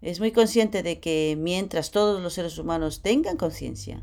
es 0.01 0.21
muy 0.21 0.31
consciente 0.31 0.81
de 0.81 1.01
que 1.01 1.35
mientras 1.37 1.91
todos 1.91 2.21
los 2.21 2.33
seres 2.33 2.57
humanos 2.57 3.01
tengan 3.01 3.35
conciencia, 3.35 4.01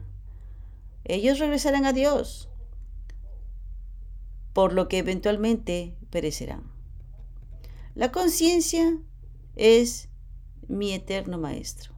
ellos 1.05 1.39
regresarán 1.39 1.87
a 1.87 1.95
Dios, 1.95 2.51
por 4.53 4.75
lo 4.75 4.89
que 4.89 4.99
eventualmente 4.99 5.95
perecerán. 6.11 6.71
La 7.95 8.13
conciencia 8.13 8.99
es 9.57 10.09
mi 10.69 10.93
eterno 10.93 11.39
maestro. 11.39 11.93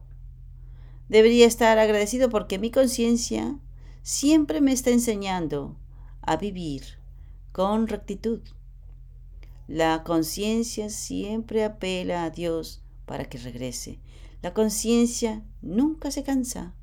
Debería 1.09 1.45
estar 1.45 1.77
agradecido 1.79 2.29
porque 2.29 2.59
mi 2.59 2.71
conciencia 2.71 3.59
siempre 4.01 4.61
me 4.61 4.71
está 4.71 4.91
enseñando 4.91 5.77
a 6.21 6.37
vivir 6.37 6.83
con 7.51 7.87
rectitud. 7.87 8.41
La 9.67 10.03
conciencia 10.03 10.89
siempre 10.89 11.63
apela 11.63 12.23
a 12.23 12.29
Dios 12.29 12.81
para 13.05 13.25
que 13.25 13.37
regrese. 13.37 13.99
La 14.41 14.53
conciencia 14.53 15.43
nunca 15.61 16.11
se 16.11 16.23
cansa 16.23 16.73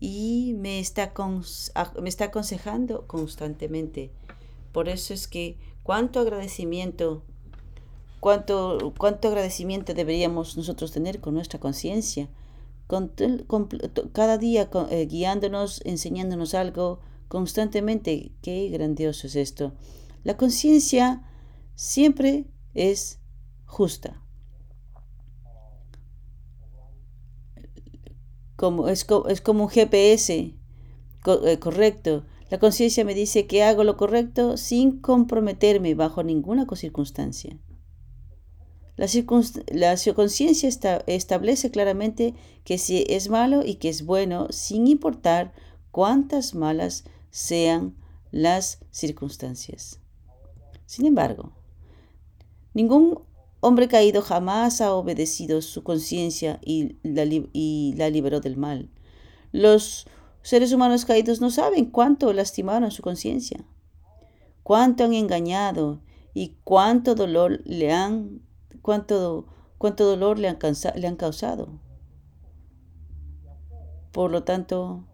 y 0.00 0.54
me 0.58 0.80
está, 0.80 1.12
me 2.00 2.08
está 2.08 2.24
aconsejando 2.24 3.06
constantemente. 3.06 4.10
Por 4.72 4.88
eso 4.88 5.14
es 5.14 5.28
que 5.28 5.58
cuánto 5.82 6.18
agradecimiento, 6.18 7.24
cuánto, 8.22 8.94
cuánto 8.96 9.26
agradecimiento 9.26 9.94
deberíamos 9.94 10.56
nosotros 10.56 10.92
tener 10.92 11.20
con 11.20 11.34
nuestra 11.34 11.58
conciencia, 11.58 12.28
con, 12.86 13.10
cada 14.12 14.38
día 14.38 14.70
eh, 14.90 15.06
guiándonos, 15.06 15.80
enseñándonos 15.84 16.54
algo 16.54 17.00
constantemente. 17.26 18.30
Qué 18.40 18.68
grandioso 18.68 19.26
es 19.26 19.34
esto. 19.34 19.72
La 20.22 20.36
conciencia 20.36 21.24
siempre 21.74 22.44
es 22.74 23.18
justa. 23.64 24.22
como, 28.54 28.86
es, 28.86 29.04
es 29.30 29.40
como 29.40 29.64
un 29.64 29.68
GPS 29.68 30.54
eh, 31.26 31.58
correcto. 31.58 32.24
La 32.50 32.60
conciencia 32.60 33.04
me 33.04 33.14
dice 33.14 33.48
que 33.48 33.64
hago 33.64 33.82
lo 33.82 33.96
correcto 33.96 34.56
sin 34.56 35.00
comprometerme 35.00 35.96
bajo 35.96 36.22
ninguna 36.22 36.64
circunstancia. 36.76 37.58
La, 39.02 39.96
la 39.96 40.14
conciencia 40.14 40.68
establece 41.06 41.70
claramente 41.70 42.34
que 42.64 42.78
si 42.78 43.04
es 43.08 43.28
malo 43.28 43.64
y 43.64 43.74
que 43.74 43.88
es 43.88 44.06
bueno, 44.06 44.46
sin 44.50 44.86
importar 44.86 45.52
cuántas 45.90 46.54
malas 46.54 47.04
sean 47.30 47.96
las 48.30 48.78
circunstancias. 48.92 49.98
Sin 50.86 51.06
embargo, 51.06 51.52
ningún 52.74 53.18
hombre 53.60 53.88
caído 53.88 54.22
jamás 54.22 54.80
ha 54.80 54.94
obedecido 54.94 55.62
su 55.62 55.82
conciencia 55.82 56.60
y 56.64 56.96
y 57.52 57.94
la 57.96 58.08
liberó 58.08 58.40
del 58.40 58.56
mal. 58.56 58.88
Los 59.52 60.06
seres 60.42 60.72
humanos 60.72 61.04
caídos 61.04 61.40
no 61.40 61.50
saben 61.50 61.86
cuánto 61.86 62.32
lastimaron 62.32 62.90
su 62.90 63.02
conciencia, 63.02 63.64
cuánto 64.62 65.04
han 65.04 65.14
engañado 65.14 66.00
y 66.34 66.56
cuánto 66.64 67.14
dolor 67.14 67.60
le 67.64 67.92
han, 67.92 68.42
cuánto, 68.82 69.46
cuánto 69.78 70.04
dolor 70.04 70.38
le 70.38 70.48
han, 70.48 70.58
le 70.96 71.06
han 71.06 71.16
causado. 71.16 71.80
Por 74.12 74.30
lo 74.30 74.44
tanto, 74.44 75.06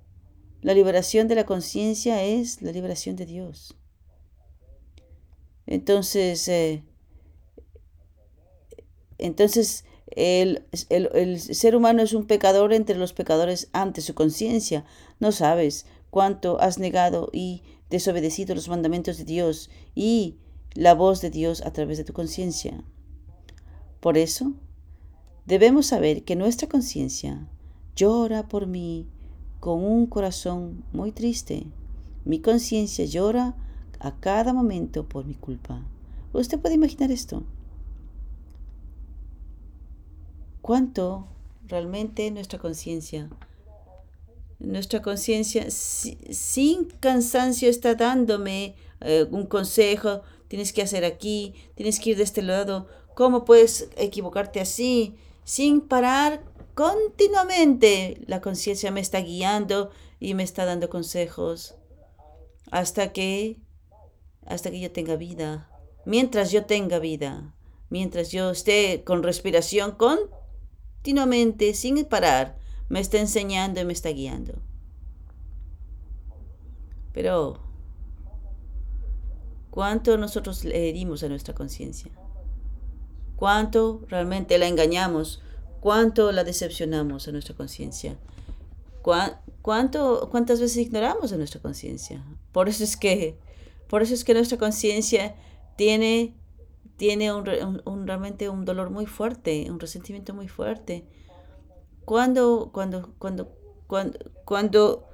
la 0.60 0.74
liberación 0.74 1.28
de 1.28 1.36
la 1.36 1.46
conciencia 1.46 2.24
es 2.24 2.62
la 2.62 2.72
liberación 2.72 3.14
de 3.14 3.26
Dios. 3.26 3.76
Entonces, 5.66 6.48
eh, 6.48 6.82
entonces, 9.18 9.84
el, 10.10 10.64
ser 11.38 11.76
humano 11.76 12.02
es 12.02 12.12
un 12.12 12.26
pecador 12.26 12.72
entre 12.72 12.96
los 12.96 13.12
pecadores 13.12 13.68
ante 13.72 14.00
su 14.00 14.14
conciencia. 14.14 14.84
No 15.20 15.32
sabes 15.32 15.86
cuánto 16.10 16.60
has 16.60 16.78
negado 16.78 17.28
y 17.32 17.62
desobedecido 17.90 18.54
los 18.54 18.68
mandamientos 18.68 19.18
de 19.18 19.24
Dios 19.24 19.70
y 19.94 20.36
la 20.74 20.94
voz 20.94 21.20
de 21.20 21.30
Dios 21.30 21.62
a 21.62 21.72
través 21.72 21.98
de 21.98 22.04
tu 22.04 22.12
conciencia. 22.12 22.82
Por 24.00 24.18
eso, 24.18 24.52
debemos 25.46 25.86
saber 25.86 26.24
que 26.24 26.36
nuestra 26.36 26.68
conciencia 26.68 27.48
llora 27.96 28.48
por 28.48 28.66
mí 28.66 29.06
con 29.60 29.82
un 29.84 30.06
corazón 30.06 30.84
muy 30.92 31.12
triste. 31.12 31.66
Mi 32.24 32.40
conciencia 32.40 33.04
llora 33.04 33.56
a 33.98 34.12
cada 34.16 34.52
momento 34.52 35.08
por 35.08 35.24
mi 35.24 35.34
culpa. 35.34 35.82
¿Usted 36.32 36.60
puede 36.60 36.74
imaginar 36.74 37.10
esto? 37.10 37.42
cuánto 40.68 41.26
realmente 41.66 42.30
nuestra 42.30 42.58
conciencia, 42.58 43.30
nuestra 44.58 45.00
conciencia 45.00 45.64
sin 45.70 46.90
cansancio 47.00 47.70
está 47.70 47.94
dándome 47.94 48.74
eh, 49.00 49.26
un 49.30 49.46
consejo, 49.46 50.20
tienes 50.46 50.74
que 50.74 50.82
hacer 50.82 51.06
aquí, 51.06 51.54
tienes 51.74 51.98
que 51.98 52.10
ir 52.10 52.18
de 52.18 52.24
este 52.24 52.42
lado, 52.42 52.86
¿cómo 53.18 53.44
puedes 53.44 53.90
equivocarte 53.96 54.60
así? 54.60 55.16
Sin 55.42 55.80
parar 55.80 56.44
continuamente, 56.74 58.22
la 58.28 58.40
conciencia 58.40 58.92
me 58.92 59.00
está 59.00 59.18
guiando 59.18 59.90
y 60.20 60.34
me 60.34 60.44
está 60.44 60.64
dando 60.64 60.88
consejos 60.88 61.74
hasta 62.70 63.12
que 63.12 63.56
hasta 64.46 64.70
que 64.70 64.78
yo 64.78 64.92
tenga 64.92 65.16
vida. 65.16 65.68
Mientras 66.06 66.52
yo 66.52 66.64
tenga 66.64 67.00
vida, 67.00 67.56
mientras 67.90 68.30
yo 68.30 68.50
esté 68.50 69.02
con 69.02 69.24
respiración 69.24 69.96
con 69.96 70.20
continuamente, 70.98 71.74
sin 71.74 72.04
parar, 72.04 72.56
me 72.88 73.00
está 73.00 73.18
enseñando 73.18 73.80
y 73.80 73.84
me 73.84 73.94
está 73.94 74.10
guiando. 74.10 74.62
Pero, 77.12 77.58
¿cuánto 79.70 80.16
nosotros 80.18 80.64
le 80.64 80.88
herimos 80.88 81.24
a 81.24 81.28
nuestra 81.28 81.52
conciencia? 81.52 82.12
¿Cuánto 83.38 84.02
realmente 84.08 84.58
la 84.58 84.66
engañamos? 84.66 85.40
¿Cuánto 85.80 86.32
la 86.32 86.44
decepcionamos 86.44 87.28
a 87.28 87.32
nuestra 87.32 87.54
conciencia? 87.54 88.18
¿Cuánto, 89.62 90.28
¿Cuántas 90.30 90.60
veces 90.60 90.78
ignoramos 90.78 91.32
a 91.32 91.36
nuestra 91.36 91.60
conciencia? 91.60 92.24
Por 92.52 92.68
eso 92.68 92.82
es 92.82 92.96
que, 92.96 93.38
por 93.88 94.02
eso 94.02 94.12
es 94.12 94.24
que 94.24 94.34
nuestra 94.34 94.58
conciencia 94.58 95.36
tiene 95.76 96.34
tiene 96.98 97.32
un, 97.32 98.06
realmente 98.06 98.48
un 98.48 98.64
dolor 98.64 98.90
muy 98.90 99.06
fuerte, 99.06 99.70
un 99.70 99.78
resentimiento 99.78 100.34
muy 100.34 100.48
fuerte. 100.48 101.04
¿Cuándo, 102.04 102.70
cuando, 102.72 103.14
cuando, 103.18 103.56
cuando, 103.86 104.18
cuando, 104.44 105.06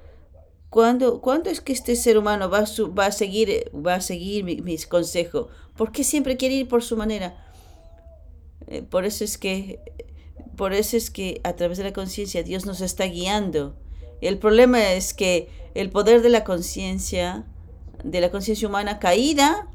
cuando, 0.71 1.21
cuando 1.21 1.49
es 1.51 1.61
que 1.61 1.73
este 1.73 1.95
ser 1.95 2.17
humano 2.17 2.49
va 2.49 2.59
a, 2.59 2.65
va 2.87 3.05
a 3.05 3.11
seguir, 3.11 3.71
va 3.71 3.95
a 3.95 4.01
seguir 4.01 4.43
mis 4.43 4.87
consejos? 4.87 5.47
¿Por 5.77 5.91
qué 5.91 6.03
siempre 6.03 6.37
quiere 6.37 6.55
ir 6.55 6.67
por 6.67 6.81
su 6.81 6.97
manera? 6.97 7.44
Eh, 8.67 8.81
por 8.81 9.05
eso 9.05 9.23
es 9.23 9.37
que, 9.37 9.79
por 10.55 10.73
eso 10.73 10.97
es 10.97 11.09
que 11.09 11.41
a 11.43 11.53
través 11.53 11.77
de 11.77 11.83
la 11.83 11.93
conciencia 11.93 12.43
Dios 12.43 12.65
nos 12.65 12.81
está 12.81 13.05
guiando. 13.05 13.75
El 14.21 14.37
problema 14.37 14.93
es 14.93 15.13
que 15.13 15.49
el 15.73 15.89
poder 15.89 16.21
de 16.21 16.29
la 16.29 16.43
conciencia, 16.43 17.45
de 18.03 18.21
la 18.21 18.31
conciencia 18.31 18.67
humana 18.67 18.99
caída, 18.99 19.67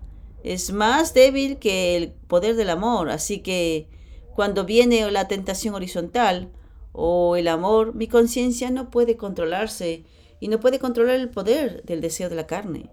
es 0.43 0.73
más 0.73 1.15
débil 1.15 1.59
que 1.59 1.97
el 1.97 2.13
poder 2.13 2.57
del 2.57 2.71
amor. 2.71 3.11
Así 3.11 3.41
que 3.41 3.89
cuando 4.35 4.65
viene 4.65 5.11
la 5.11 5.29
tentación 5.29 5.75
horizontal 5.75 6.51
o 6.93 7.37
el 7.37 7.49
amor, 7.49 7.95
mi 7.95 8.09
conciencia 8.09 8.71
no 8.71 8.91
puede 8.91 9.17
controlarse 9.17 10.05
y 10.41 10.49
no 10.49 10.61
puede 10.61 10.79
controlar 10.79 11.17
el 11.17 11.29
poder 11.29 11.83
del 11.85 12.01
deseo 12.01 12.29
de 12.31 12.37
la 12.37 12.47
carne. 12.47 12.91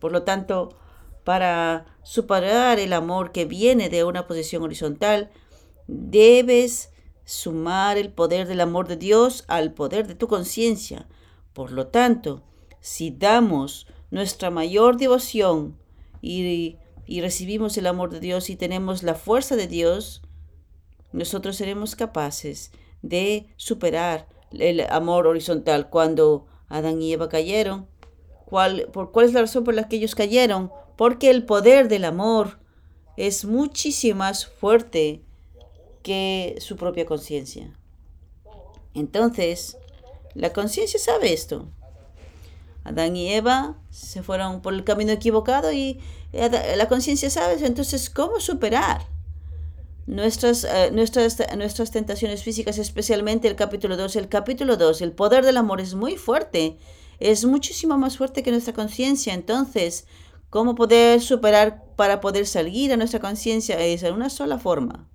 Por 0.00 0.12
lo 0.12 0.24
tanto, 0.24 0.70
para 1.24 1.86
superar 2.02 2.78
el 2.78 2.92
amor 2.92 3.32
que 3.32 3.44
viene 3.44 3.88
de 3.88 4.04
una 4.04 4.26
posición 4.26 4.62
horizontal, 4.62 5.30
debes 5.86 6.90
sumar 7.24 7.98
el 7.98 8.12
poder 8.12 8.48
del 8.48 8.60
amor 8.60 8.88
de 8.88 8.96
Dios 8.96 9.44
al 9.48 9.72
poder 9.72 10.06
de 10.06 10.14
tu 10.14 10.28
conciencia. 10.28 11.06
Por 11.52 11.72
lo 11.72 11.88
tanto, 11.88 12.42
si 12.80 13.10
damos 13.10 13.86
nuestra 14.10 14.50
mayor 14.50 14.96
devoción 14.96 15.78
y, 16.20 16.76
recibimos 17.20 17.76
el 17.76 17.86
amor 17.86 18.10
de 18.10 18.20
Dios 18.20 18.50
y 18.50 18.56
tenemos 18.56 19.02
la 19.02 19.14
fuerza 19.14 19.56
de 19.56 19.66
Dios, 19.66 20.22
nosotros 21.12 21.56
seremos 21.56 21.96
capaces 21.96 22.72
de 23.02 23.48
superar 23.56 24.28
el 24.52 24.80
amor 24.90 25.26
horizontal. 25.26 25.90
Cuando 25.90 26.46
Adán 26.68 27.02
y 27.02 27.12
Eva 27.12 27.28
cayeron, 27.28 27.88
¿cuál, 28.44 28.88
por, 28.92 29.10
¿cuál 29.12 29.26
es 29.26 29.32
la 29.32 29.40
razón 29.40 29.64
por 29.64 29.74
la 29.74 29.88
que 29.88 29.96
ellos 29.96 30.14
cayeron? 30.14 30.70
Porque 31.00 31.30
el 31.30 31.46
poder 31.46 31.88
del 31.88 32.04
amor 32.04 32.58
es 33.16 33.46
muchísimo 33.46 34.18
más 34.18 34.44
fuerte 34.44 35.22
que 36.02 36.56
su 36.60 36.76
propia 36.76 37.06
conciencia. 37.06 37.74
Entonces, 38.92 39.78
la 40.34 40.52
conciencia 40.52 41.00
sabe 41.00 41.32
esto. 41.32 41.70
Adán 42.84 43.16
y 43.16 43.32
Eva 43.32 43.78
se 43.88 44.22
fueron 44.22 44.60
por 44.60 44.74
el 44.74 44.84
camino 44.84 45.10
equivocado 45.10 45.72
y 45.72 45.98
la 46.34 46.86
conciencia 46.86 47.30
sabe, 47.30 47.64
entonces, 47.64 48.10
¿cómo 48.10 48.38
superar 48.38 49.06
nuestras, 50.04 50.64
eh, 50.64 50.90
nuestras, 50.92 51.38
nuestras 51.56 51.92
tentaciones 51.92 52.42
físicas, 52.42 52.76
especialmente 52.76 53.48
el 53.48 53.56
capítulo 53.56 53.96
2? 53.96 54.16
El 54.16 54.28
capítulo 54.28 54.76
2, 54.76 55.00
el 55.00 55.12
poder 55.12 55.46
del 55.46 55.56
amor 55.56 55.80
es 55.80 55.94
muy 55.94 56.18
fuerte, 56.18 56.76
es 57.20 57.46
muchísimo 57.46 57.96
más 57.96 58.18
fuerte 58.18 58.42
que 58.42 58.50
nuestra 58.50 58.74
conciencia. 58.74 59.32
Entonces, 59.32 60.04
¿cómo 60.50 60.74
poder 60.74 61.20
superar 61.20 61.84
para 61.96 62.20
poder 62.20 62.46
salir 62.46 62.92
a 62.92 62.96
nuestra 62.96 63.20
conciencia? 63.20 63.80
Es 63.80 64.02
en 64.02 64.14
una 64.14 64.30
sola 64.30 64.58
forma. 64.58 65.08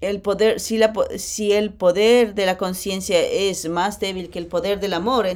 El 0.00 0.20
poder, 0.20 0.60
si, 0.60 0.76
la, 0.76 0.92
si 1.16 1.52
el 1.52 1.72
poder 1.72 2.34
de 2.34 2.46
la 2.46 2.58
conciencia 2.58 3.18
es 3.20 3.68
más 3.68 4.00
débil 4.00 4.28
que 4.28 4.38
el 4.38 4.46
poder 4.46 4.80
del 4.80 4.94
amor, 4.94 5.26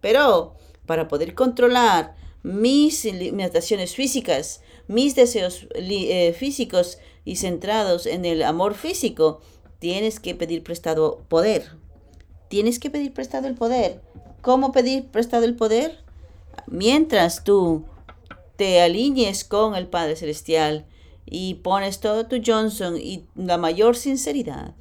pero 0.00 0.56
para 0.86 1.08
poder 1.08 1.34
controlar 1.34 2.14
mis 2.42 3.04
limitaciones 3.04 3.94
físicas, 3.94 4.62
mis 4.88 5.14
deseos 5.14 5.66
eh, 5.74 6.34
físicos 6.36 6.98
y 7.24 7.36
centrados 7.36 8.06
en 8.06 8.24
el 8.24 8.42
amor 8.42 8.74
físico, 8.74 9.40
tienes 9.78 10.20
que 10.20 10.34
pedir 10.34 10.62
prestado 10.62 11.22
poder. 11.28 11.76
Tienes 12.48 12.78
que 12.78 12.90
pedir 12.90 13.12
prestado 13.12 13.46
el 13.46 13.54
poder. 13.54 14.00
¿Cómo 14.42 14.72
pedir 14.72 15.06
prestado 15.06 15.44
el 15.44 15.54
poder? 15.54 16.02
Mientras 16.66 17.44
tú 17.44 17.84
te 18.60 18.82
alinees 18.82 19.42
con 19.42 19.74
el 19.74 19.88
Padre 19.88 20.16
Celestial 20.16 20.84
y 21.24 21.54
pones 21.54 21.98
todo 21.98 22.26
tu 22.26 22.42
Johnson 22.44 22.98
y 22.98 23.24
la 23.34 23.56
mayor 23.56 23.96
sinceridad, 23.96 24.74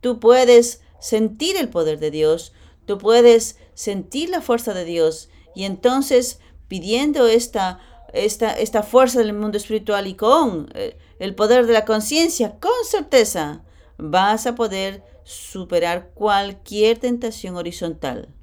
tú 0.00 0.18
puedes 0.18 0.82
sentir 0.98 1.56
el 1.56 1.68
poder 1.68 2.00
de 2.00 2.10
Dios, 2.10 2.52
tú 2.86 2.98
puedes 2.98 3.58
sentir 3.74 4.28
la 4.28 4.40
fuerza 4.40 4.74
de 4.74 4.84
Dios 4.84 5.28
y 5.54 5.66
entonces 5.66 6.40
pidiendo 6.66 7.28
esta, 7.28 7.78
esta, 8.12 8.54
esta 8.54 8.82
fuerza 8.82 9.20
del 9.20 9.34
mundo 9.34 9.56
espiritual 9.56 10.08
y 10.08 10.14
con 10.14 10.68
eh, 10.74 10.98
el 11.20 11.36
poder 11.36 11.68
de 11.68 11.74
la 11.74 11.84
conciencia, 11.84 12.58
con 12.58 12.72
certeza 12.84 13.62
vas 13.98 14.48
a 14.48 14.56
poder 14.56 15.04
superar 15.22 16.10
cualquier 16.12 16.98
tentación 16.98 17.54
horizontal. 17.54 18.34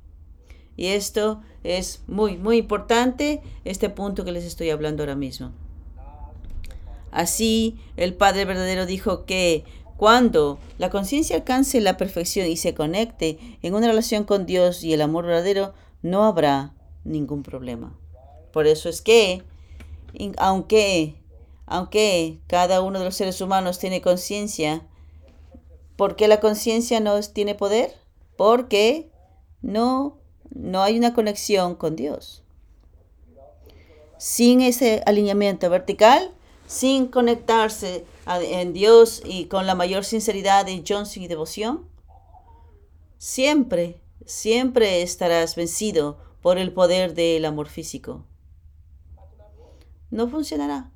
Y 0.78 0.88
esto 0.88 1.42
es 1.68 2.02
muy, 2.08 2.38
muy 2.38 2.58
importante, 2.58 3.42
este 3.66 3.90
punto 3.90 4.24
que 4.24 4.32
les 4.32 4.46
estoy 4.46 4.70
hablando 4.70 5.04
ahora 5.04 5.16
mismo. 5.16 5.52
Así, 7.12 7.78
el 7.98 8.14
Padre 8.14 8.46
verdadero 8.46 8.86
dijo 8.86 9.26
que 9.26 9.66
cuando 9.98 10.60
la 10.78 10.90
conciencia 10.90 11.36
alcance 11.36 11.82
la 11.82 11.98
perfección 11.98 12.48
y 12.48 12.58
se 12.58 12.76
conecte 12.76 13.40
en 13.64 13.74
una 13.74 13.88
relación 13.88 14.24
con 14.24 14.46
Dios 14.46 14.84
y 14.84 14.94
el 14.94 15.02
amor 15.02 15.26
verdadero, 15.26 15.74
no 16.04 16.26
habrá 16.26 16.74
ningún 17.04 17.44
problema. 17.44 17.98
Por 18.54 18.68
eso 18.68 18.90
es 18.90 19.02
que, 19.02 19.44
aunque, 20.38 21.16
aunque 21.66 22.40
cada 22.48 22.82
uno 22.82 23.00
de 23.00 23.06
los 23.06 23.16
seres 23.16 23.42
humanos 23.42 23.80
tiene 23.80 24.02
conciencia, 24.02 24.86
¿por 25.96 26.16
qué 26.16 26.28
la 26.28 26.40
conciencia 26.40 27.00
no 27.00 27.20
tiene 27.22 27.56
poder? 27.56 27.96
Porque 28.38 29.10
no, 29.62 30.18
no 30.52 30.84
hay 30.84 30.98
una 30.98 31.14
conexión 31.14 31.76
con 31.76 31.96
Dios. 31.96 32.44
Sin 34.18 34.62
ese 34.62 35.04
alineamiento 35.06 35.70
vertical, 35.70 36.32
sin 36.66 37.08
conectarse 37.08 38.06
en 38.26 38.74
Dios 38.74 39.22
y 39.24 39.46
con 39.46 39.68
la 39.68 39.76
mayor 39.76 40.04
sinceridad 40.04 40.66
de 40.66 40.84
Johnson 40.88 41.24
y 41.24 41.28
devoción, 41.28 41.88
siempre, 43.18 44.00
siempre 44.26 45.02
estarás 45.02 45.56
vencido 45.56 46.18
por 46.42 46.58
el 46.58 46.74
poder 46.74 47.14
del 47.14 47.46
amor 47.46 47.68
físico 47.68 48.26
no 50.10 50.28
funcionará. 50.28 50.92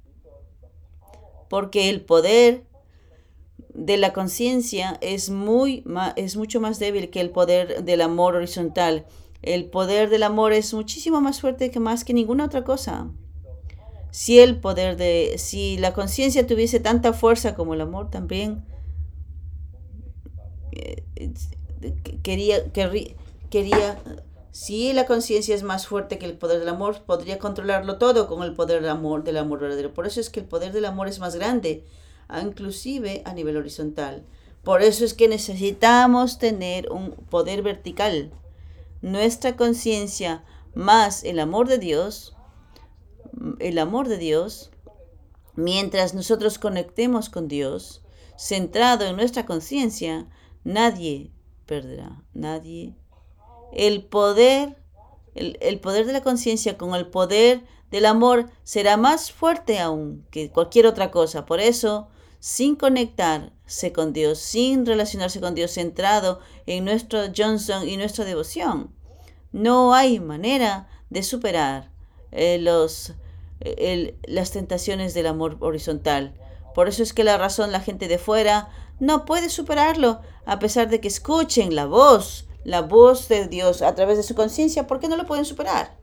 Porque 1.49 1.89
el 1.89 2.01
poder 2.01 2.65
de 3.73 3.97
la 3.97 4.13
conciencia 4.13 4.97
es, 5.01 5.31
es 6.15 6.37
mucho 6.37 6.61
más 6.61 6.79
débil 6.79 7.09
que 7.09 7.21
el 7.21 7.29
poder 7.29 7.83
del 7.83 8.01
amor 8.01 8.35
horizontal. 8.35 9.05
El 9.41 9.65
poder 9.65 10.09
del 10.09 10.23
amor 10.23 10.53
es 10.53 10.73
muchísimo 10.73 11.21
más 11.21 11.41
fuerte 11.41 11.71
que 11.71 11.79
más 11.79 12.03
que 12.03 12.13
ninguna 12.13 12.45
otra 12.45 12.63
cosa. 12.63 13.09
Si 14.11 14.39
el 14.39 14.59
poder 14.59 14.97
de, 14.97 15.35
si 15.37 15.77
la 15.77 15.93
conciencia 15.93 16.45
tuviese 16.45 16.79
tanta 16.79 17.13
fuerza 17.13 17.55
como 17.55 17.73
el 17.73 17.81
amor 17.81 18.09
también, 18.09 18.65
eh, 20.71 21.03
quería, 22.21 22.71
quería, 22.71 23.15
quería 23.49 23.97
si 24.51 24.91
la 24.91 25.05
conciencia 25.05 25.55
es 25.55 25.63
más 25.63 25.87
fuerte 25.87 26.17
que 26.17 26.25
el 26.25 26.37
poder 26.37 26.59
del 26.59 26.67
amor, 26.67 27.03
podría 27.03 27.39
controlarlo 27.39 27.97
todo 27.97 28.27
con 28.27 28.43
el 28.43 28.53
poder 28.53 28.81
del 28.81 28.89
amor, 28.89 29.23
del 29.23 29.37
amor 29.37 29.59
verdadero. 29.59 29.93
Por 29.93 30.05
eso 30.05 30.19
es 30.19 30.29
que 30.29 30.41
el 30.41 30.45
poder 30.45 30.73
del 30.73 30.85
amor 30.85 31.07
es 31.07 31.19
más 31.19 31.35
grande, 31.35 31.85
inclusive 32.41 33.21
a 33.23 33.33
nivel 33.33 33.55
horizontal. 33.55 34.25
Por 34.61 34.81
eso 34.81 35.05
es 35.05 35.13
que 35.13 35.29
necesitamos 35.29 36.37
tener 36.37 36.91
un 36.91 37.11
poder 37.11 37.61
vertical. 37.61 38.31
Nuestra 39.01 39.55
conciencia 39.55 40.43
más 40.73 41.23
el 41.23 41.39
amor 41.39 41.67
de 41.67 41.77
Dios, 41.77 42.35
el 43.59 43.79
amor 43.79 44.07
de 44.07 44.17
Dios, 44.17 44.71
mientras 45.55 46.13
nosotros 46.13 46.59
conectemos 46.59 47.29
con 47.29 47.47
Dios, 47.47 48.03
centrado 48.37 49.05
en 49.05 49.15
nuestra 49.15 49.45
conciencia, 49.45 50.29
nadie 50.63 51.31
perderá, 51.65 52.23
nadie 52.33 52.95
el 53.71 54.03
poder, 54.03 54.77
el, 55.33 55.79
poder 55.79 56.05
de 56.05 56.13
la 56.13 56.21
conciencia 56.21 56.77
con 56.77 56.93
el 56.95 57.07
poder 57.07 57.63
del 57.89 58.05
amor 58.05 58.49
será 58.63 58.97
más 58.97 59.31
fuerte 59.31 59.79
aún 59.79 60.25
que 60.31 60.51
cualquier 60.51 60.87
otra 60.87 61.11
cosa. 61.11 61.45
Por 61.45 61.59
eso, 61.59 62.09
sin 62.41 62.75
conectarse 62.75 63.93
con 63.93 64.11
Dios, 64.11 64.39
sin 64.39 64.85
relacionarse 64.85 65.39
con 65.39 65.55
Dios, 65.55 65.71
centrado 65.71 66.41
en 66.65 66.83
nuestro 66.83 67.21
Johnson 67.33 67.87
y 67.87 67.95
nuestra 67.95 68.25
devoción, 68.25 68.93
no 69.53 69.93
hay 69.93 70.19
manera 70.19 70.89
de 71.09 71.23
superar 71.23 71.89
eh, 72.33 72.57
los, 72.57 73.13
las 74.23 74.51
tentaciones 74.51 75.13
del 75.13 75.27
amor 75.27 75.55
horizontal. 75.61 76.35
Por 76.75 76.89
eso 76.89 77.03
es 77.03 77.13
que 77.13 77.23
la 77.23 77.37
razón 77.37 77.71
la 77.71 77.79
gente 77.79 78.09
de 78.09 78.17
fuera 78.17 78.69
no 78.99 79.23
puede 79.23 79.47
superarlo, 79.47 80.19
a 80.45 80.59
pesar 80.59 80.89
de 80.89 80.99
que 80.99 81.07
escuchen 81.07 81.75
la 81.75 81.85
voz 81.85 82.47
la 82.63 82.81
voz 82.81 83.27
de 83.27 83.47
Dios 83.47 83.81
a 83.81 83.95
través 83.95 84.17
de 84.17 84.23
su 84.23 84.35
conciencia, 84.35 84.87
¿por 84.87 84.99
qué 84.99 85.07
no 85.07 85.17
lo 85.17 85.25
pueden 85.25 85.45
superar? 85.45 85.97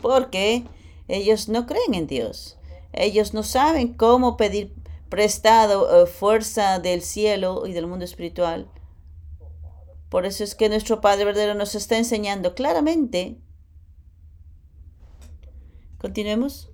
Porque 0.00 0.64
ellos 1.08 1.48
no 1.48 1.66
creen 1.66 1.94
en 1.94 2.06
Dios. 2.06 2.58
Ellos 2.92 3.34
no 3.34 3.42
saben 3.42 3.94
cómo 3.94 4.36
pedir 4.36 4.74
prestado 5.10 6.04
eh, 6.04 6.06
fuerza 6.06 6.78
del 6.78 7.02
cielo 7.02 7.66
y 7.66 7.72
del 7.72 7.86
mundo 7.86 8.04
espiritual. 8.06 8.70
Por 10.08 10.24
eso 10.24 10.42
es 10.42 10.54
que 10.54 10.68
nuestro 10.68 11.00
Padre 11.00 11.26
verdadero 11.26 11.54
nos 11.54 11.74
está 11.74 11.98
enseñando 11.98 12.54
claramente. 12.54 13.36
Continuemos. 15.98 16.70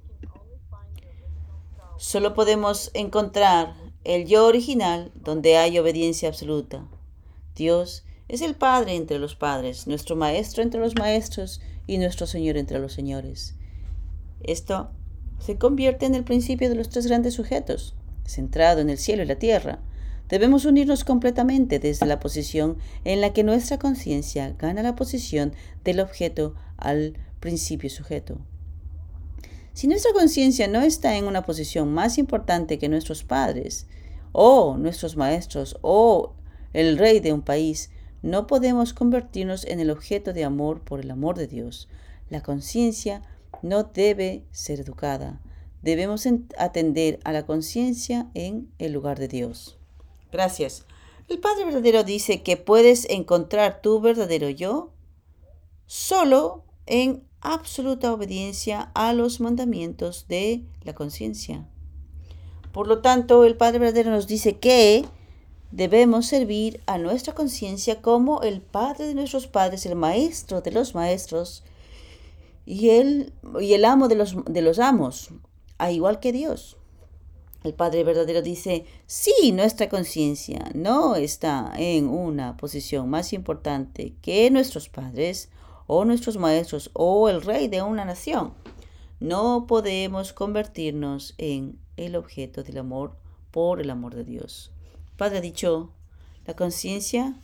Solo 1.99 2.35
podemos 2.35 2.91
encontrar 2.95 3.75
el 4.05 4.27
yo 4.27 4.47
original 4.47 5.11
donde 5.15 5.57
hay 5.57 5.79
obediencia 5.79 6.29
absoluta. 6.29 6.87
Dios 7.57 8.05
es 8.29 8.43
el 8.43 8.55
Padre 8.55 8.95
entre 8.95 9.19
los 9.19 9.35
padres, 9.35 9.87
nuestro 9.87 10.15
Maestro 10.15 10.63
entre 10.63 10.81
los 10.81 10.95
maestros 10.95 11.61
y 11.87 11.99
nuestro 11.99 12.27
Señor 12.27 12.57
entre 12.57 12.79
los 12.79 12.93
señores. 12.93 13.57
Esto 14.43 14.91
se 15.39 15.59
convierte 15.59 16.07
en 16.07 16.15
el 16.15 16.25
principio 16.25 16.69
de 16.69 16.75
los 16.75 16.89
tres 16.89 17.07
grandes 17.07 17.35
sujetos, 17.35 17.95
centrado 18.27 18.81
en 18.81 18.91
el 18.91 18.99
cielo 18.99 19.23
y 19.23 19.27
la 19.27 19.39
tierra. 19.39 19.81
Debemos 20.29 20.65
unirnos 20.65 21.05
completamente 21.05 21.79
desde 21.79 22.07
la 22.07 22.19
posición 22.19 22.79
en 23.05 23.21
la 23.21 23.33
que 23.33 23.45
nuestra 23.45 23.79
conciencia 23.79 24.55
gana 24.59 24.83
la 24.83 24.97
posición 24.97 25.53
del 25.85 26.01
objeto 26.01 26.55
al 26.77 27.15
principio 27.41 27.91
sujeto. 27.91 28.39
Si 29.73 29.87
nuestra 29.87 30.13
conciencia 30.13 30.69
no 30.69 30.81
está 30.81 31.17
en 31.17 31.27
una 31.27 31.43
posición 31.43 31.93
más 31.93 32.19
importante 32.19 32.79
que 32.79 32.89
nuestros 32.89 33.25
padres, 33.25 33.87
o 34.33 34.77
nuestros 34.77 35.17
maestros, 35.17 35.79
o 35.83 36.35
el 36.73 36.99
rey 36.99 37.21
de 37.21 37.33
un 37.33 37.43
país, 37.43 37.91
no 38.23 38.47
podemos 38.47 38.93
convertirnos 38.93 39.65
en 39.65 39.81
el 39.81 39.91
objeto 39.91 40.33
de 40.33 40.45
amor 40.45 40.81
por 40.81 41.01
el 41.01 41.11
amor 41.11 41.39
de 41.39 41.47
Dios. 41.47 41.89
La 42.31 42.43
conciencia 42.43 43.23
no 43.63 43.85
debe 43.85 44.45
ser 44.51 44.81
educada. 44.81 45.41
Debemos 45.87 46.27
atender 46.59 47.21
a 47.23 47.31
la 47.31 47.47
conciencia 47.47 48.29
en 48.35 48.69
el 48.81 48.91
lugar 48.91 49.21
de 49.21 49.29
Dios. 49.29 49.79
Gracias. 50.33 50.85
El 51.29 51.39
Padre 51.39 51.65
verdadero 51.65 52.03
dice 52.03 52.43
que 52.43 52.57
puedes 52.57 53.09
encontrar 53.09 53.83
tu 53.83 54.01
verdadero 54.01 54.51
yo 54.51 54.91
solo 55.87 56.65
en 56.87 57.23
absoluta 57.41 58.13
obediencia 58.13 58.91
a 58.95 59.13
los 59.13 59.39
mandamientos 59.39 60.27
de 60.27 60.65
la 60.83 60.93
conciencia. 60.97 61.69
Por 62.73 62.89
lo 62.89 63.01
tanto, 63.01 63.45
el 63.45 63.57
Padre 63.57 63.79
verdadero 63.79 64.11
nos 64.11 64.27
dice 64.27 64.59
que 64.59 65.05
debemos 65.71 66.27
servir 66.27 66.81
a 66.87 66.99
nuestra 66.99 67.33
conciencia 67.33 68.03
como 68.03 68.43
el 68.43 68.61
Padre 68.61 69.07
de 69.07 69.15
nuestros 69.15 69.47
padres, 69.47 69.87
el 69.87 69.95
Maestro 69.95 70.63
de 70.63 70.73
los 70.73 70.97
maestros 70.97 71.63
y 72.65 72.91
el, 72.91 73.33
y 73.61 73.75
el 73.75 73.85
amo 73.85 74.09
de 74.09 74.17
los, 74.17 74.35
de 74.47 74.63
los 74.63 74.81
amos, 74.81 75.31
a 75.79 75.91
igual 75.91 76.21
que 76.21 76.33
Dios. 76.33 76.77
El 77.65 77.75
Padre 77.75 78.05
verdadero 78.05 78.43
dice, 78.43 78.85
si 79.07 79.51
nuestra 79.53 79.89
conciencia 79.89 80.71
no 80.75 81.17
está 81.17 81.73
en 81.77 82.09
una 82.09 82.57
posición 82.57 83.11
más 83.11 83.33
importante 83.33 84.15
que 84.23 84.51
nuestros 84.51 84.89
padres 84.89 85.51
o 85.89 86.05
nuestros 86.05 86.37
maestros 86.37 86.91
o 86.93 87.29
el 87.29 87.43
rey 87.43 87.67
de 87.67 87.83
una 87.83 88.05
nación, 88.05 88.55
no 89.19 89.67
podemos 89.67 90.33
convertirnos 90.33 91.35
en 91.39 91.79
el 91.97 92.15
objeto 92.15 92.63
del 92.63 92.79
amor 92.79 93.17
por 93.51 93.81
el 93.81 93.91
amor 93.91 94.15
de 94.15 94.25
Dios. 94.25 94.71
Padre 95.17 95.39
ha 95.39 95.41
dicho, 95.41 95.91
la 96.47 96.55
conciencia, 96.55 97.35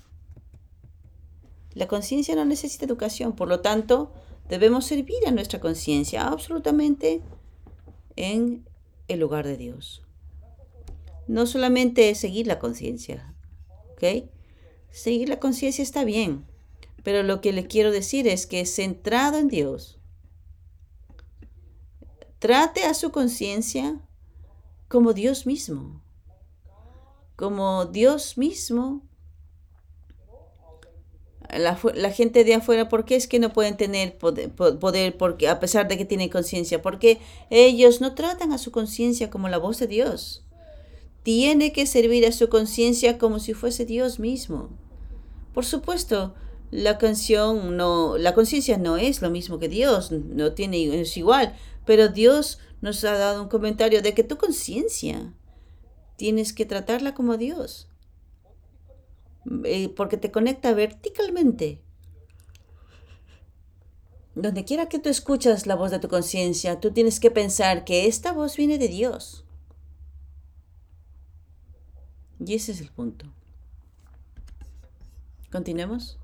la 1.75 1.88
conciencia 1.88 2.37
no 2.37 2.45
necesita 2.45 2.85
educación, 2.85 3.33
por 3.33 3.49
lo 3.49 3.61
tanto, 3.61 4.12
debemos 4.49 4.87
servir 4.87 5.27
a 5.27 5.31
nuestra 5.31 5.59
conciencia 5.59 6.29
absolutamente 6.29 7.23
en 8.16 8.68
el 9.09 9.20
lugar 9.20 9.46
de 9.46 9.57
Dios 9.57 10.03
no 11.27 11.46
solamente 11.46 12.14
seguir 12.14 12.46
la 12.46 12.59
conciencia, 12.59 13.35
¿ok? 13.92 14.29
Seguir 14.90 15.29
la 15.29 15.40
conciencia 15.40 15.83
está 15.83 16.05
bien, 16.05 16.44
pero 17.03 17.22
lo 17.22 17.40
que 17.40 17.53
le 17.53 17.66
quiero 17.66 17.90
decir 17.90 18.29
es 18.29 18.46
que 18.46 18.66
centrado 18.66 19.38
en 19.38 19.48
Dios, 19.48 19.98
trate 22.38 22.85
a 22.85 22.94
su 22.94 23.11
conciencia 23.12 24.01
como 24.88 25.12
Dios 25.12 25.46
mismo, 25.46 26.03
como 27.37 27.87
Dios 27.87 28.37
mismo. 28.37 29.03
La, 31.53 32.11
gente 32.11 32.45
de 32.45 32.55
afuera, 32.55 32.88
¿por 32.88 33.05
qué 33.05 33.17
es 33.17 33.29
que 33.29 33.38
no 33.38 33.53
pueden 33.53 33.77
tener 33.77 34.17
poder, 34.17 34.51
poder 34.51 35.17
porque, 35.17 35.49
a 35.49 35.61
pesar 35.61 35.87
de 35.87 35.99
que 35.99 36.05
tienen 36.05 36.29
conciencia? 36.29 36.81
Porque 36.81 37.19
ellos 37.51 38.01
no 38.01 38.15
tratan 38.15 38.53
a 38.53 38.59
su 38.59 38.71
conciencia 38.71 39.29
como 39.31 39.49
la 39.49 39.59
voz 39.59 39.79
de 39.79 39.87
Dios 39.87 40.43
tiene 41.23 41.73
que 41.73 41.87
servir 41.87 42.27
a 42.27 42.33
su 42.33 42.49
conciencia 42.49 43.19
como 43.19 43.38
si 43.38 43.55
fuese 43.55 43.87
Dios 43.87 44.19
mismo. 44.19 44.71
Por 45.55 45.65
supuesto, 45.65 46.35
la 46.71 46.99
canción 46.99 47.77
no, 47.77 48.17
la 48.19 48.35
conciencia 48.35 48.79
no 48.79 48.97
es 48.97 49.23
lo 49.23 49.31
mismo 49.31 49.59
que 49.59 49.69
Dios, 49.69 50.11
no 50.11 50.53
tiene, 50.53 51.01
es 51.01 51.17
igual, 51.17 51.55
pero 51.85 52.09
Dios 52.09 52.59
nos 52.81 53.05
ha 53.05 53.17
dado 53.17 53.43
un 53.43 53.49
comentario 53.49 54.03
de 54.03 54.15
que 54.15 54.25
tu 54.25 54.37
conciencia 54.37 55.35
tienes 56.17 56.53
que 56.53 56.67
tratarla 56.67 57.15
como 57.15 57.37
Dios, 57.37 57.88
eh, 59.65 59.89
porque 59.91 60.17
te 60.17 60.31
conecta 60.31 60.73
verticalmente. 60.75 61.81
Donde 64.35 64.65
quiera 64.65 64.89
que 64.89 64.99
tú 64.99 65.09
escuchas 65.09 65.67
la 65.67 65.75
voz 65.75 65.91
de 65.91 65.99
tu 65.99 66.09
conciencia, 66.09 66.81
tú 66.81 66.93
tienes 66.93 67.21
que 67.21 67.31
pensar 67.31 67.85
que 67.85 68.07
esta 68.07 68.33
voz 68.33 68.57
viene 68.57 68.79
de 68.79 68.89
Dios. 68.89 69.45
Y 72.45 72.55
ese 72.55 72.73
es 72.73 72.81
el 72.81 72.91
punto. 72.91 73.27
Continuemos. 75.51 76.19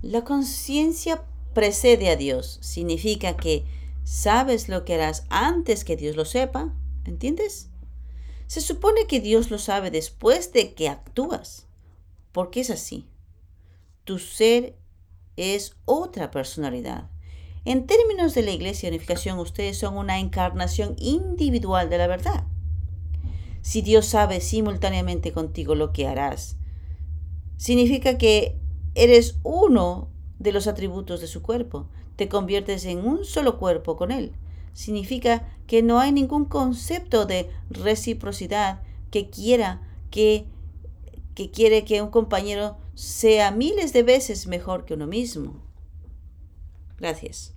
La 0.00 0.24
conciencia 0.24 1.24
precede 1.52 2.08
a 2.08 2.16
Dios. 2.16 2.58
Significa 2.62 3.36
que 3.36 3.66
sabes 4.04 4.68
lo 4.68 4.84
que 4.84 4.94
harás 4.94 5.24
antes 5.28 5.84
que 5.84 5.96
Dios 5.96 6.16
lo 6.16 6.24
sepa. 6.24 6.74
¿Entiendes? 7.04 7.68
Se 8.46 8.60
supone 8.60 9.06
que 9.06 9.20
Dios 9.20 9.50
lo 9.50 9.58
sabe 9.58 9.90
después 9.90 10.52
de 10.52 10.74
que 10.74 10.88
actúas. 10.88 11.66
Porque 12.32 12.60
es 12.60 12.70
así. 12.70 13.06
Tu 14.04 14.18
ser 14.18 14.76
es 15.36 15.76
otra 15.84 16.30
personalidad. 16.30 17.10
En 17.64 17.86
términos 17.86 18.34
de 18.34 18.42
la 18.42 18.50
Iglesia 18.50 18.90
de 18.90 18.96
Unificación, 18.96 19.38
ustedes 19.38 19.78
son 19.78 19.96
una 19.96 20.18
encarnación 20.18 20.96
individual 20.98 21.88
de 21.88 21.98
la 21.98 22.08
verdad 22.08 22.44
si 23.62 23.80
Dios 23.80 24.06
sabe 24.06 24.40
simultáneamente 24.40 25.32
contigo 25.32 25.74
lo 25.74 25.92
que 25.92 26.06
harás. 26.06 26.56
Significa 27.56 28.18
que 28.18 28.58
eres 28.94 29.38
uno 29.44 30.08
de 30.38 30.52
los 30.52 30.66
atributos 30.66 31.20
de 31.20 31.28
su 31.28 31.40
cuerpo, 31.40 31.88
te 32.16 32.28
conviertes 32.28 32.84
en 32.84 33.06
un 33.06 33.24
solo 33.24 33.58
cuerpo 33.58 33.96
con 33.96 34.10
Él. 34.10 34.32
Significa 34.72 35.48
que 35.66 35.82
no 35.82 36.00
hay 36.00 36.12
ningún 36.12 36.44
concepto 36.44 37.24
de 37.24 37.48
reciprocidad 37.70 38.82
que 39.10 39.30
quiera 39.30 39.80
que, 40.10 40.46
que 41.34 41.50
quiere 41.50 41.84
que 41.84 42.02
un 42.02 42.10
compañero 42.10 42.78
sea 42.94 43.50
miles 43.50 43.92
de 43.92 44.02
veces 44.02 44.46
mejor 44.46 44.84
que 44.84 44.94
uno 44.94 45.06
mismo. 45.06 45.62
Gracias. 46.98 47.54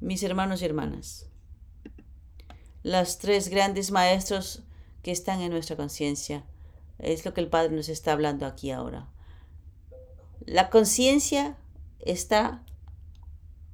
Mis 0.00 0.22
hermanos 0.22 0.62
y 0.62 0.64
hermanas 0.64 1.26
los 2.82 3.18
tres 3.18 3.48
grandes 3.48 3.90
maestros 3.90 4.62
que 5.02 5.12
están 5.12 5.40
en 5.40 5.52
nuestra 5.52 5.76
conciencia. 5.76 6.44
Es 6.98 7.24
lo 7.24 7.34
que 7.34 7.40
el 7.40 7.48
Padre 7.48 7.74
nos 7.74 7.88
está 7.88 8.12
hablando 8.12 8.46
aquí 8.46 8.70
ahora. 8.70 9.08
La 10.46 10.70
conciencia 10.70 11.56
está 12.00 12.64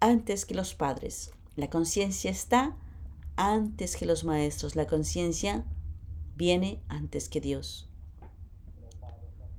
antes 0.00 0.44
que 0.44 0.54
los 0.54 0.74
padres. 0.74 1.32
La 1.56 1.70
conciencia 1.70 2.30
está 2.30 2.76
antes 3.36 3.96
que 3.96 4.06
los 4.06 4.24
maestros. 4.24 4.76
La 4.76 4.86
conciencia 4.86 5.64
viene 6.38 6.80
antes 6.88 7.28
que 7.28 7.40
Dios. 7.40 7.88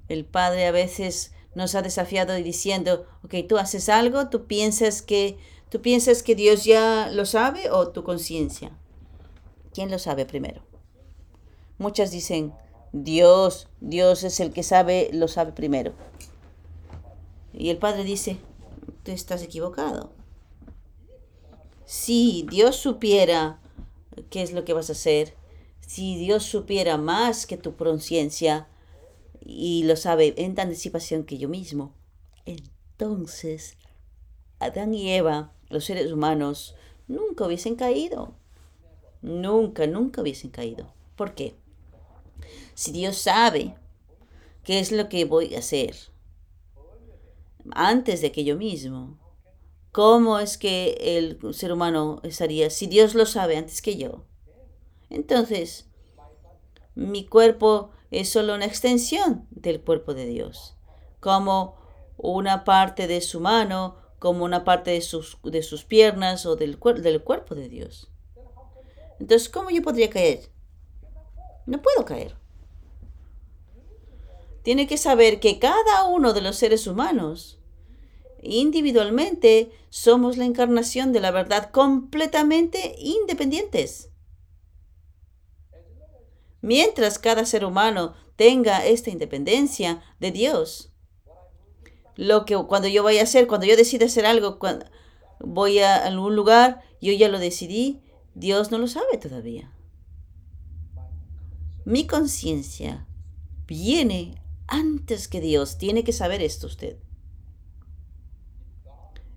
El 0.08 0.26
Padre 0.26 0.65
a 0.65 0.72
veces 0.72 1.34
nos 1.54 1.76
ha 1.76 1.82
desafiado 1.82 2.34
diciendo, 2.34 3.06
ok, 3.24 3.36
tú 3.48 3.58
haces 3.58 3.89
algo, 3.89 4.30
tú 4.30 4.48
piensas 4.48 5.02
que, 5.02 5.38
tú 5.70 5.82
piensas 5.82 6.24
que 6.24 6.36
Dios 6.36 6.63
ya 6.63 7.10
lo 7.12 7.26
sabe 7.26 7.70
o 7.70 7.89
tu 7.89 8.04
conciencia. 8.04 8.72
¿Quién 9.74 9.92
lo 9.92 10.00
sabe 10.00 10.26
primero? 10.26 10.63
Muchas 11.78 12.12
dicen, 12.12 12.54
Dios, 12.94 13.68
Dios 13.82 14.24
es 14.24 14.39
el 14.39 14.52
que 14.52 14.63
sabe, 14.63 15.10
lo 15.13 15.28
sabe 15.28 15.52
primero. 15.52 15.94
Y 17.54 17.70
el 17.70 17.78
Padre 17.78 18.04
dice, 18.04 18.38
tú 19.04 19.12
estás 19.12 19.44
equivocado. 19.44 20.13
Si 21.86 22.48
Dios 22.50 22.78
supiera 22.78 23.60
qué 24.30 24.42
es 24.42 24.54
lo 24.54 24.63
que 24.63 24.74
vas 24.74 24.89
a 24.89 24.94
hacer, 24.94 25.36
si 25.89 26.17
Dios 26.17 26.43
supiera 26.43 26.97
más 26.97 27.47
que 27.47 27.58
tu 27.58 27.75
conciencia 27.75 28.67
y 29.41 29.84
lo 29.86 29.95
sabe 29.95 30.36
en 30.38 30.60
anticipación 30.60 31.23
que 31.23 31.39
yo 31.39 31.49
mismo, 31.49 31.95
entonces 32.45 33.75
Adán 34.60 34.93
y 34.93 35.12
Eva, 35.12 35.52
los 35.69 35.86
seres 35.86 36.12
humanos, 36.12 36.75
nunca 37.08 37.45
hubiesen 37.45 37.75
caído 37.75 38.36
nunca, 39.21 39.88
nunca 39.88 40.21
hubiesen 40.21 40.52
caído. 40.52 40.93
¿Por 41.15 41.34
qué? 41.34 41.56
Si 42.73 42.91
Dios 42.91 43.17
sabe 43.17 43.75
qué 44.63 44.80
es 44.80 44.91
lo 44.91 45.10
que 45.10 45.25
voy 45.25 45.56
a 45.56 45.60
hacer 45.60 45.95
antes 47.71 48.21
de 48.21 48.32
que 48.32 48.43
yo 48.43 48.56
mismo, 48.56 49.17
¿cómo 49.91 50.39
es 50.39 50.58
que 50.58 51.17
el 51.17 51.39
ser 51.54 51.73
humano 51.73 52.21
estaría? 52.23 52.69
Si 52.69 52.88
Dios 52.88 53.15
lo 53.15 53.25
sabe 53.25 53.58
antes 53.58 53.82
que 53.82 53.97
yo, 53.97 54.23
entonces 55.10 55.88
mi 56.95 57.26
cuerpo 57.26 57.91
es 58.12 58.30
solo 58.30 58.56
una 58.56 58.65
extensión 58.65 59.48
del 59.52 59.82
cuerpo 59.82 60.13
de 60.13 60.26
Dios, 60.26 60.76
como 61.19 61.76
una 62.17 62.63
parte 62.63 63.08
de 63.08 63.22
su 63.22 63.39
mano, 63.39 63.95
como 64.19 64.43
una 64.43 64.63
parte 64.63 64.91
de 64.91 65.02
sus, 65.02 65.38
de 65.43 65.63
sus 65.63 65.86
piernas 65.86 66.45
o 66.45 66.56
del, 66.56 66.78
del 67.02 67.24
cuerpo 67.24 67.56
de 67.56 67.69
Dios. 67.69 68.10
Entonces, 69.19 69.50
¿cómo 69.50 69.69
yo 69.69 69.82
podría 69.82 70.10
caer? 70.10 70.50
No 71.65 71.82
puedo 71.82 72.06
caer. 72.06 72.36
Tiene 74.63 74.88
que 74.88 74.98
saber 74.98 75.39
que 75.39 75.60
cada 75.60 76.06
uno 76.06 76.34
de 76.34 76.41
los 76.41 76.58
seres 76.58 76.88
humanos, 76.88 77.60
individualmente, 78.41 79.72
somos 79.89 80.38
la 80.38 80.45
encarnación 80.45 81.13
de 81.13 81.19
la 81.19 81.32
verdad 81.32 81.72
completamente 81.72 82.95
independientes. 82.98 84.09
Mientras 86.62 87.19
cada 87.19 87.45
ser 87.45 87.65
humano 87.65 88.15
tenga 88.36 88.86
esta 88.86 89.10
independencia 89.10 90.02
de 90.19 90.32
Dios, 90.32 90.91
lo 92.15 92.45
que 92.45 92.56
cuando 92.67 92.88
yo 92.88 93.04
vaya 93.04 93.22
a 93.22 93.24
hacer, 93.24 93.48
cuando 93.48 93.65
yo 93.65 93.78
decida 93.78 94.06
hacer 94.06 94.26
algo, 94.26 94.60
cuando 94.60 94.86
voy 95.39 95.80
a 95.80 95.95
algún 96.06 96.36
lugar, 96.36 96.82
yo 97.02 97.13
ya 97.13 97.30
lo 97.30 97.39
decidí, 97.39 98.02
Dios 98.36 98.72
no 98.72 98.78
lo 98.78 98.88
sabe 98.88 99.17
todavía. 99.17 99.74
Mi 101.86 102.06
conciencia 102.06 103.08
viene 103.65 104.36
antes 104.67 105.28
que 105.28 105.41
Dios. 105.41 105.78
Tiene 105.78 106.04
que 106.04 106.13
saber 106.13 106.41
esto 106.41 106.67
usted. 106.67 106.98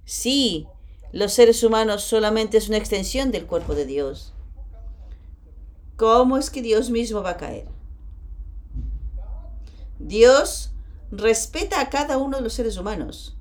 Sí, 0.04 0.66
los 1.12 1.32
seres 1.32 1.62
humanos 1.62 2.02
solamente 2.02 2.58
es 2.58 2.68
una 2.68 2.78
extensión 2.78 3.30
del 3.30 3.46
cuerpo 3.46 3.74
de 3.74 3.87
Dios. 3.87 4.32
¿Cómo 5.96 6.38
es 6.38 6.50
que 6.50 6.62
Dios 6.62 6.90
mismo 6.90 7.22
va 7.22 7.31
a 7.31 7.37
caer? 7.37 7.68
Dios 9.98 10.72
respeta 11.11 11.81
a 11.81 11.90
cada 11.90 12.18
uno 12.18 12.38
de 12.38 12.42
los 12.42 12.55
seres 12.55 12.76
humanos. 12.76 13.37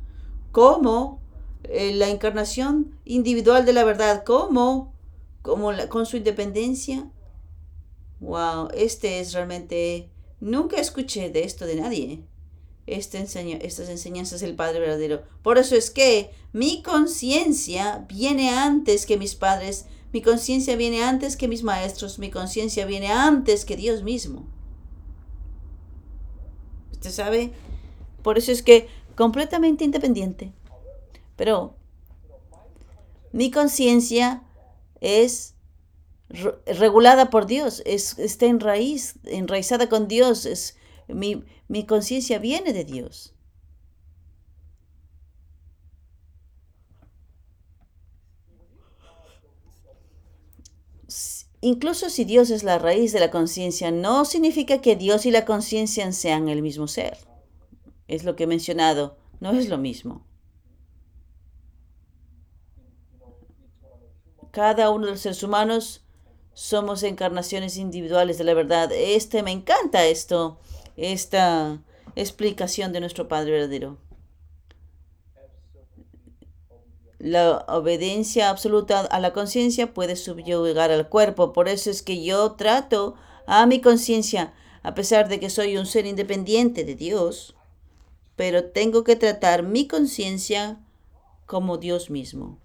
¿Cómo 0.52 1.22
eh, 1.64 1.94
la 1.94 2.10
encarnación 2.10 2.98
individual 3.06 3.66
de 3.66 3.74
la 3.74 3.84
verdad, 3.84 4.24
¿cómo? 4.26 4.94
Como 5.42 5.72
con 5.90 6.06
su 6.06 6.18
independencia. 6.18 7.10
Wow, 8.20 8.70
este 8.74 9.20
es 9.20 9.34
realmente... 9.34 10.10
Nunca 10.40 10.78
escuché 10.78 11.30
de 11.30 11.44
esto 11.44 11.66
de 11.66 11.76
nadie. 11.76 12.24
Este 12.88 13.20
enseño, 13.20 13.58
estas 13.62 13.90
enseñanzas 13.90 14.42
del 14.42 14.56
Padre 14.56 14.80
verdadero. 14.80 15.24
Por 15.44 15.58
eso 15.58 15.76
es 15.76 15.92
que 15.92 16.32
mi 16.52 16.82
conciencia 16.82 18.06
viene 18.10 18.50
antes 18.50 19.06
que 19.06 19.18
mis 19.18 19.36
padres, 19.36 19.86
mi 20.14 20.22
conciencia 20.22 20.76
viene 20.76 21.04
antes 21.04 21.38
que 21.38 21.48
mis 21.48 21.64
maestros, 21.64 22.20
mi 22.20 22.30
conciencia 22.30 22.86
viene 22.86 23.08
antes 23.08 23.66
que 23.66 23.78
Dios 23.78 24.04
mismo. 24.04 24.46
¿Usted 26.92 27.12
sabe? 27.12 27.52
Por 28.22 28.38
eso 28.38 28.52
es 28.52 28.62
que 28.62 28.88
completamente 29.16 29.84
independiente. 29.84 30.54
Pero 31.36 31.76
mi 33.32 33.50
conciencia 33.52 34.44
es 35.00 35.56
regulada 36.66 37.30
por 37.30 37.46
Dios, 37.46 37.82
es, 37.86 38.18
está 38.20 38.46
en 38.46 38.60
raíz, 38.60 39.16
enraizada 39.26 39.90
con 39.90 40.08
Dios, 40.08 40.46
es, 40.46 40.78
mi, 41.08 41.44
mi 41.68 41.86
conciencia 41.86 42.40
viene 42.40 42.74
de 42.74 42.86
Dios. 42.86 43.34
Incluso 51.62 52.10
si 52.10 52.26
Dios 52.26 52.50
es 52.50 52.64
la 52.64 52.80
raíz 52.80 53.14
de 53.14 53.20
la 53.20 53.30
conciencia, 53.30 53.92
no 53.92 54.26
significa 54.26 54.82
que 54.82 54.96
Dios 54.96 55.28
y 55.28 55.32
la 55.32 55.46
conciencia 55.46 56.12
sean 56.12 56.50
el 56.50 56.64
mismo 56.64 56.88
ser. 56.88 57.20
Es 58.08 58.24
lo 58.24 58.36
que 58.36 58.44
he 58.44 58.48
mencionado, 58.48 59.16
no 59.40 59.52
es 59.52 59.70
lo 59.70 59.78
mismo. 59.78 60.26
Cada 64.50 64.90
uno 64.90 65.06
de 65.06 65.12
los 65.12 65.22
seres 65.22 65.44
humanos 65.44 66.04
somos 66.54 67.04
encarnaciones 67.04 67.78
individuales 67.78 68.40
de 68.40 68.44
la 68.44 68.56
verdad. 68.56 68.92
Este 68.92 69.44
me 69.44 69.52
encanta 69.52 70.06
esto, 70.06 70.60
esta 70.98 71.80
explicación 72.16 72.92
de 72.92 73.02
nuestro 73.02 73.28
Padre 73.28 73.52
verdadero. 73.52 73.98
La 77.24 77.66
obediencia 77.68 78.50
absoluta 78.50 79.02
a 79.02 79.20
la 79.20 79.32
conciencia 79.32 79.94
puede 79.94 80.16
subyugar 80.16 80.90
al 80.90 81.08
cuerpo. 81.08 81.54
Por 81.54 81.70
eso 81.70 81.92
es 81.92 82.02
que 82.02 82.24
yo 82.24 82.54
trato 82.54 83.14
a 83.46 83.68
mi 83.68 83.80
conciencia, 83.80 84.54
a 84.82 84.96
pesar 84.96 85.30
de 85.30 85.40
que 85.40 85.52
soy 85.52 85.78
un 85.78 85.86
ser 85.86 86.08
independiente 86.08 86.84
de 86.84 86.96
Dios, 86.96 87.56
pero 88.36 88.72
tengo 88.72 89.04
que 89.04 89.16
tratar 89.16 89.62
mi 89.62 89.88
conciencia 89.88 90.80
como 91.46 91.78
Dios 91.78 92.10
mismo. 92.10 92.58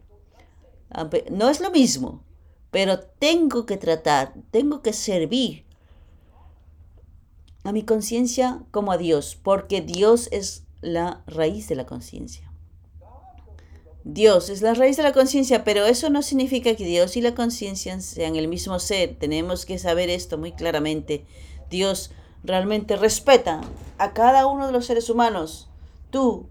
No 1.31 1.51
es 1.51 1.61
lo 1.61 1.71
mismo, 1.71 2.25
pero 2.71 3.01
tengo 3.01 3.67
que 3.67 3.77
tratar, 3.77 4.33
tengo 4.53 4.81
que 4.81 4.95
servir 4.95 5.67
a 7.63 7.73
mi 7.73 7.83
conciencia 7.83 8.65
como 8.71 8.91
a 8.91 8.97
Dios, 8.97 9.37
porque 9.43 9.83
Dios 9.83 10.31
es 10.33 10.65
la 10.81 11.23
raíz 11.27 11.69
de 11.69 11.75
la 11.75 11.85
conciencia. 11.85 12.46
Dios 14.09 14.51
es 14.51 14.63
la 14.63 14.73
raíz 14.73 14.97
de 14.97 15.03
la 15.03 15.13
conciencia, 15.13 15.65
pero 15.65 15.85
eso 15.85 16.11
no 16.11 16.23
significa 16.23 16.77
que 16.77 16.85
Dios 16.85 17.17
y 17.17 17.21
la 17.21 17.35
conciencia 17.35 18.01
sean 18.01 18.37
el 18.37 18.47
mismo 18.47 18.79
ser. 18.79 19.17
Tenemos 19.19 19.67
que 19.67 19.81
saber 19.81 20.11
esto 20.11 20.39
muy 20.39 20.53
claramente. 20.53 21.25
Dios 21.71 22.13
realmente 22.45 22.95
respeta 22.95 23.63
a 23.99 24.13
cada 24.13 24.47
uno 24.47 24.67
de 24.67 24.73
los 24.73 24.87
seres 24.87 25.11
humanos. 25.11 25.69
Tú 26.11 26.47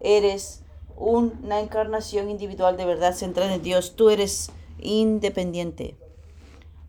eres 0.00 0.60
una 0.94 1.60
encarnación 1.60 2.28
individual 2.28 2.76
de 2.76 2.84
verdad 2.84 3.14
centrada 3.14 3.54
en 3.54 3.62
Dios. 3.62 3.96
Tú 3.96 4.10
eres 4.10 4.50
independiente. 4.78 5.96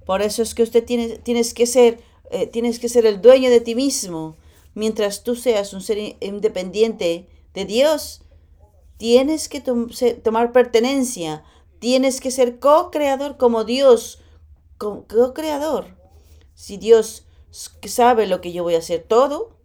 Por 0.05 0.21
eso 0.21 0.41
es 0.41 0.53
que 0.53 0.63
usted 0.63 0.83
tiene, 0.83 1.19
tienes, 1.19 1.53
que 1.53 1.65
ser, 1.65 2.01
eh, 2.31 2.47
tienes 2.47 2.79
que 2.79 2.89
ser 2.89 3.05
el 3.05 3.21
dueño 3.21 3.49
de 3.49 3.61
ti 3.61 3.75
mismo. 3.75 4.35
Mientras 4.73 5.23
tú 5.23 5.37
seas 5.37 5.71
un 5.71 5.79
ser 5.79 6.17
independiente 6.19 7.29
de 7.53 7.63
Dios, 7.63 8.20
tienes 9.01 9.49
que 9.49 9.61
tomar 9.61 10.51
pertenencia. 10.51 11.43
Tienes 11.79 12.21
que 12.21 12.29
ser 12.29 12.59
co-creador 12.59 13.35
como 13.35 13.63
Dios, 13.63 14.21
co-creador. 14.77 15.97
Si 16.53 16.77
Dios 16.77 17.25
sabe 17.49 18.27
lo 18.27 18.41
que 18.41 18.53
yo 18.53 18.61
voy 18.61 18.75
a 18.75 18.77
hacer 18.77 19.01
todo, 19.01 19.57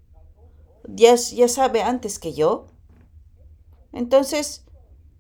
ya, 0.89 1.17
ya 1.17 1.49
sabe 1.49 1.83
antes 1.83 2.19
que 2.19 2.33
yo. 2.33 2.69
Entonces, 3.93 4.65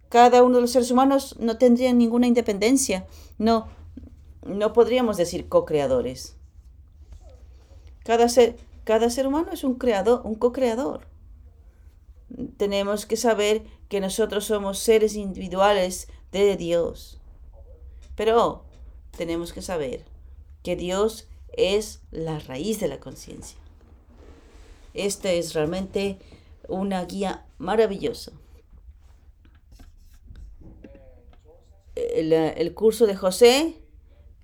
cada 0.08 0.42
uno 0.42 0.54
de 0.54 0.62
los 0.62 0.70
seres 0.70 0.90
humanos 0.90 1.36
no 1.38 1.58
tendría 1.58 1.92
ninguna 1.92 2.26
independencia. 2.26 3.06
No, 3.36 3.68
no 4.46 4.72
podríamos 4.72 5.18
decir 5.18 5.46
co-creadores. 5.50 6.36
Cada 8.02 8.30
ser, 8.30 8.56
cada 8.84 9.10
ser 9.10 9.26
humano 9.26 9.50
es 9.52 9.62
un 9.62 9.74
creador, 9.74 10.22
un 10.24 10.36
co-creador. 10.36 11.06
Tenemos 12.56 13.06
que 13.06 13.16
saber 13.16 13.64
que 13.88 14.00
nosotros 14.00 14.44
somos 14.44 14.78
seres 14.78 15.14
individuales 15.14 16.08
de 16.32 16.56
Dios. 16.56 17.20
Pero 18.14 18.64
tenemos 19.16 19.52
que 19.52 19.62
saber 19.62 20.04
que 20.62 20.76
Dios 20.76 21.28
es 21.52 22.00
la 22.10 22.38
raíz 22.38 22.80
de 22.80 22.88
la 22.88 23.00
conciencia. 23.00 23.58
Esta 24.94 25.30
es 25.30 25.54
realmente 25.54 26.18
una 26.68 27.04
guía 27.04 27.46
maravillosa. 27.58 28.32
el, 31.96 32.74
curso 32.74 33.06
de 33.06 33.16
José, 33.16 33.80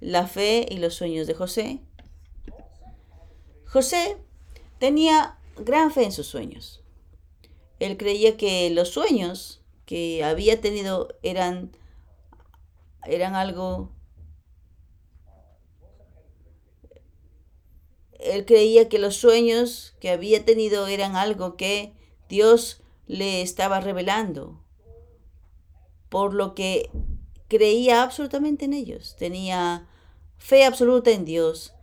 la 0.01 0.27
fe 0.27 0.66
y 0.68 0.79
los 0.79 0.95
sueños 0.95 1.27
de 1.27 1.35
José. 1.35 1.81
José 3.66 4.16
tenía 4.79 5.38
gran 5.57 5.90
fe 5.90 6.05
en 6.05 6.12
sus 6.12 6.27
sueños. 6.27 6.82
Él 7.83 7.97
creía 7.97 8.37
que 8.37 8.71
los 8.71 8.90
sueños 8.90 9.61
que 9.87 10.23
había 10.23 10.61
tenido 10.61 11.09
eran, 11.25 11.73
eran 13.05 13.35
algo... 13.35 13.90
Él 18.21 18.45
creía 18.47 18.88
que 18.88 19.01
los 19.01 19.16
sueños 19.16 19.97
que 19.99 20.11
había 20.11 20.45
tenido 20.45 20.87
eran 20.87 21.16
algo 21.16 21.57
que 21.57 21.92
Dios 22.29 22.81
le 23.09 23.42
estaba 23.42 23.81
revelando. 23.81 24.62
Por 26.09 26.35
lo 26.35 26.55
que 26.55 26.88
creía 27.49 28.05
absolutamente 28.05 28.66
en 28.66 28.75
ellos, 28.75 29.16
tenía 29.18 29.88
fe 30.38 30.64
absoluta 30.64 31.11
en 31.11 31.25
Dios 31.25 31.75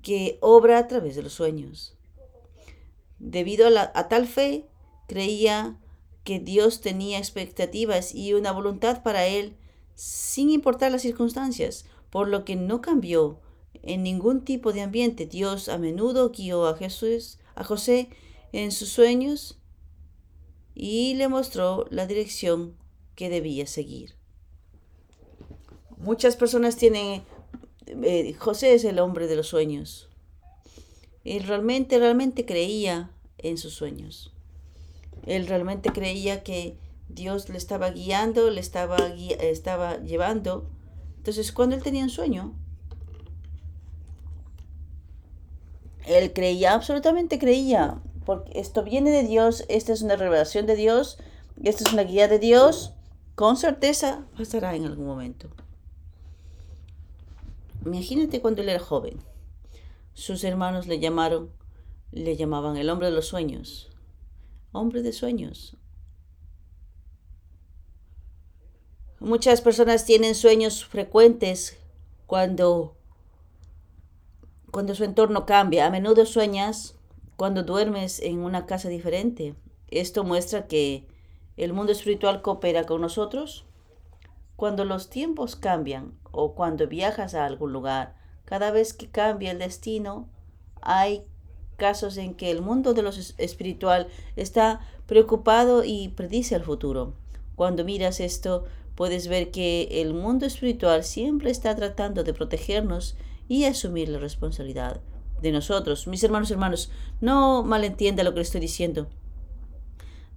que 0.00 0.38
obra 0.40 0.78
a 0.78 0.88
través 0.88 1.14
de 1.14 1.22
los 1.22 1.34
sueños. 1.34 1.94
Debido 3.18 3.66
a, 3.66 3.92
a 3.94 4.08
tal 4.08 4.26
fe, 4.26 4.66
creía 5.06 5.78
que 6.24 6.40
Dios 6.40 6.80
tenía 6.80 7.18
expectativas 7.18 8.14
y 8.14 8.34
una 8.34 8.52
voluntad 8.52 9.02
para 9.02 9.26
él 9.26 9.56
sin 9.94 10.50
importar 10.50 10.92
las 10.92 11.02
circunstancias, 11.02 11.86
por 12.10 12.28
lo 12.28 12.44
que 12.44 12.56
no 12.56 12.80
cambió 12.80 13.40
en 13.82 14.02
ningún 14.02 14.44
tipo 14.44 14.72
de 14.72 14.82
ambiente. 14.82 15.26
Dios 15.26 15.68
a 15.68 15.78
menudo 15.78 16.30
guió 16.30 16.66
a 16.66 16.76
Jesús, 16.76 17.38
a 17.54 17.64
José 17.64 18.10
en 18.52 18.72
sus 18.72 18.90
sueños 18.90 19.58
y 20.74 21.14
le 21.14 21.28
mostró 21.28 21.86
la 21.90 22.06
dirección 22.06 22.76
que 23.14 23.30
debía 23.30 23.66
seguir. 23.66 24.14
Muchas 25.96 26.36
personas 26.36 26.76
tienen, 26.76 27.22
eh, 27.86 28.34
José 28.34 28.74
es 28.74 28.84
el 28.84 28.98
hombre 28.98 29.26
de 29.26 29.36
los 29.36 29.48
sueños. 29.48 30.10
Él 31.24 31.44
realmente, 31.44 31.98
realmente 31.98 32.44
creía 32.44 33.10
en 33.38 33.56
sus 33.56 33.72
sueños. 33.74 34.35
Él 35.26 35.46
realmente 35.48 35.90
creía 35.90 36.42
que 36.42 36.78
Dios 37.08 37.48
le 37.48 37.58
estaba 37.58 37.90
guiando, 37.90 38.50
le 38.50 38.60
estaba, 38.60 39.98
llevando. 39.98 40.70
Entonces, 41.18 41.52
cuando 41.52 41.76
él 41.76 41.82
tenía 41.82 42.04
un 42.04 42.10
sueño, 42.10 42.54
él 46.06 46.32
creía, 46.32 46.74
absolutamente 46.74 47.38
creía, 47.38 48.00
porque 48.24 48.58
esto 48.58 48.84
viene 48.84 49.10
de 49.10 49.24
Dios, 49.24 49.64
esta 49.68 49.92
es 49.92 50.02
una 50.02 50.16
revelación 50.16 50.66
de 50.66 50.76
Dios, 50.76 51.18
esta 51.62 51.84
es 51.84 51.92
una 51.92 52.04
guía 52.04 52.28
de 52.28 52.38
Dios, 52.38 52.92
con 53.34 53.56
certeza 53.56 54.24
pasará 54.36 54.76
en 54.76 54.86
algún 54.86 55.06
momento. 55.06 55.48
Imagínate 57.84 58.40
cuando 58.40 58.62
él 58.62 58.68
era 58.68 58.80
joven. 58.80 59.18
sus 60.14 60.44
hermanos 60.44 60.86
le 60.86 60.98
llamaron, 60.98 61.50
le 62.10 62.36
llamaban 62.36 62.76
el 62.76 62.88
hombre 62.88 63.08
de 63.08 63.12
los 63.12 63.26
sueños. 63.26 63.90
Hombre 64.72 65.02
de 65.02 65.12
sueños. 65.12 65.76
Muchas 69.18 69.60
personas 69.60 70.04
tienen 70.04 70.34
sueños 70.34 70.84
frecuentes 70.84 71.78
cuando 72.26 72.96
cuando 74.70 74.94
su 74.94 75.04
entorno 75.04 75.46
cambia. 75.46 75.86
A 75.86 75.90
menudo 75.90 76.26
sueñas 76.26 76.96
cuando 77.36 77.62
duermes 77.62 78.20
en 78.20 78.40
una 78.40 78.66
casa 78.66 78.88
diferente. 78.90 79.54
Esto 79.88 80.22
muestra 80.22 80.66
que 80.66 81.06
el 81.56 81.72
mundo 81.72 81.92
espiritual 81.92 82.42
coopera 82.42 82.84
con 82.84 83.00
nosotros. 83.00 83.64
Cuando 84.56 84.84
los 84.84 85.08
tiempos 85.08 85.56
cambian 85.56 86.18
o 86.30 86.54
cuando 86.54 86.86
viajas 86.86 87.34
a 87.34 87.46
algún 87.46 87.72
lugar, 87.72 88.16
cada 88.44 88.70
vez 88.70 88.92
que 88.92 89.08
cambia 89.08 89.50
el 89.50 89.58
destino, 89.58 90.28
hay 90.82 91.24
casos 91.76 92.16
en 92.16 92.34
que 92.34 92.50
el 92.50 92.62
mundo 92.62 92.94
de 92.94 93.02
lo 93.02 93.10
espiritual 93.10 94.08
está 94.34 94.80
preocupado 95.06 95.84
y 95.84 96.08
predice 96.08 96.54
el 96.54 96.62
futuro. 96.62 97.14
Cuando 97.54 97.84
miras 97.84 98.20
esto, 98.20 98.64
puedes 98.94 99.28
ver 99.28 99.50
que 99.50 99.88
el 100.02 100.14
mundo 100.14 100.46
espiritual 100.46 101.04
siempre 101.04 101.50
está 101.50 101.76
tratando 101.76 102.24
de 102.24 102.34
protegernos 102.34 103.16
y 103.48 103.64
asumir 103.64 104.08
la 104.08 104.18
responsabilidad 104.18 105.00
de 105.40 105.52
nosotros. 105.52 106.06
Mis 106.06 106.24
hermanos, 106.24 106.50
hermanos, 106.50 106.90
no 107.20 107.62
malentienda 107.62 108.24
lo 108.24 108.32
que 108.32 108.36
le 108.36 108.42
estoy 108.42 108.60
diciendo. 108.60 109.06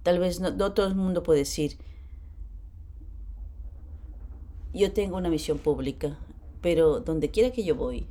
Tal 0.02 0.18
vez 0.18 0.40
no, 0.40 0.72
todo 0.72 0.86
el 0.86 0.94
mundo 0.94 1.22
puede 1.22 1.40
decir, 1.40 1.76
yo 4.72 4.92
tengo 4.92 5.16
una 5.16 5.28
misión 5.28 5.58
pública, 5.58 6.16
pero 6.60 7.00
donde 7.00 7.30
quiera 7.30 7.50
que 7.50 7.64
yo 7.64 7.74
voy, 7.74 8.06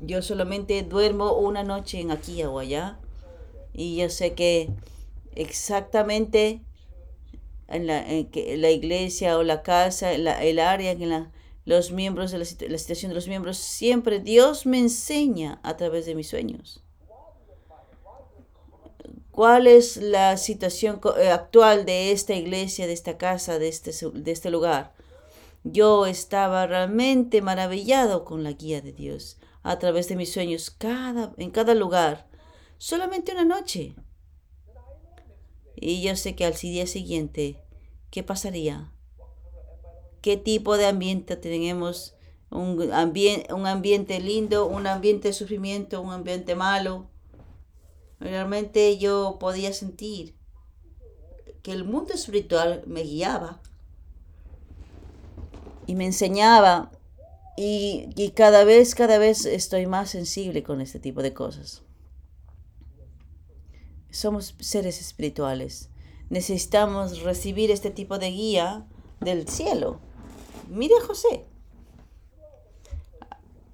yo 0.00 0.22
solamente 0.22 0.82
duermo 0.82 1.34
una 1.34 1.64
noche 1.64 2.00
en 2.00 2.10
aquí 2.10 2.42
o 2.44 2.58
allá 2.58 2.98
y 3.72 3.96
yo 3.96 4.08
sé 4.10 4.34
que 4.34 4.70
exactamente 5.34 6.62
en 7.68 7.86
la, 7.86 8.04
la 8.04 8.70
iglesia 8.70 9.36
o 9.38 9.42
la 9.42 9.62
casa, 9.62 10.12
el 10.12 10.58
área 10.58 10.92
en 10.92 11.08
la 11.08 11.30
los 11.68 11.92
miembros 11.92 12.30
de 12.30 12.38
la, 12.38 12.46
la 12.68 12.78
situación 12.78 13.10
de 13.10 13.14
los 13.14 13.28
miembros, 13.28 13.58
siempre 13.58 14.20
Dios 14.20 14.64
me 14.64 14.78
enseña 14.78 15.60
a 15.62 15.76
través 15.76 16.06
de 16.06 16.14
mis 16.14 16.26
sueños. 16.26 16.82
¿Cuál 19.30 19.66
es 19.66 19.98
la 19.98 20.38
situación 20.38 20.98
eh, 21.18 21.28
actual 21.28 21.84
de 21.84 22.10
esta 22.10 22.34
iglesia, 22.34 22.86
de 22.86 22.94
esta 22.94 23.18
casa, 23.18 23.58
de 23.58 23.68
este, 23.68 23.92
de 24.14 24.32
este 24.32 24.50
lugar? 24.50 24.94
Yo 25.62 26.06
estaba 26.06 26.66
realmente 26.66 27.42
maravillado 27.42 28.24
con 28.24 28.44
la 28.44 28.52
guía 28.52 28.80
de 28.80 28.92
Dios 28.92 29.37
a 29.62 29.78
través 29.78 30.08
de 30.08 30.16
mis 30.16 30.32
sueños 30.32 30.70
cada, 30.70 31.34
en 31.36 31.50
cada 31.50 31.74
lugar, 31.74 32.28
solamente 32.78 33.32
una 33.32 33.44
noche. 33.44 33.94
Y 35.76 36.02
yo 36.02 36.16
sé 36.16 36.34
que 36.34 36.44
al 36.44 36.54
día 36.54 36.86
siguiente, 36.86 37.62
¿qué 38.10 38.22
pasaría? 38.22 38.92
qué 40.20 40.36
tipo 40.36 40.76
de 40.76 40.86
ambiente 40.86 41.36
tenemos, 41.36 42.14
un, 42.50 42.78
un 42.80 43.66
ambiente 43.66 44.20
lindo, 44.20 44.66
un 44.66 44.86
ambiente 44.86 45.28
de 45.28 45.34
sufrimiento, 45.34 46.00
un 46.00 46.12
ambiente 46.12 46.54
malo. 46.54 47.08
Realmente 48.20 48.98
yo 48.98 49.38
podía 49.38 49.72
sentir 49.72 50.34
que 51.62 51.72
el 51.72 51.84
mundo 51.84 52.14
espiritual 52.14 52.82
me 52.86 53.02
guiaba 53.02 53.60
y 55.86 55.94
me 55.94 56.06
enseñaba 56.06 56.90
y, 57.60 58.10
y, 58.14 58.30
cada 58.30 58.62
vez, 58.62 58.94
cada 58.94 59.18
vez 59.18 59.44
estoy 59.44 59.86
más 59.86 60.10
sensible 60.10 60.62
con 60.62 60.80
este 60.80 61.00
tipo 61.00 61.22
de 61.22 61.34
cosas. 61.34 61.82
Somos 64.12 64.54
seres 64.60 65.00
espirituales. 65.00 65.90
Necesitamos 66.30 67.22
recibir 67.22 67.72
este 67.72 67.90
tipo 67.90 68.20
de 68.20 68.30
guía 68.30 68.86
del 69.18 69.48
cielo. 69.48 69.98
Mire 70.68 70.94
a 71.02 71.04
José 71.04 71.46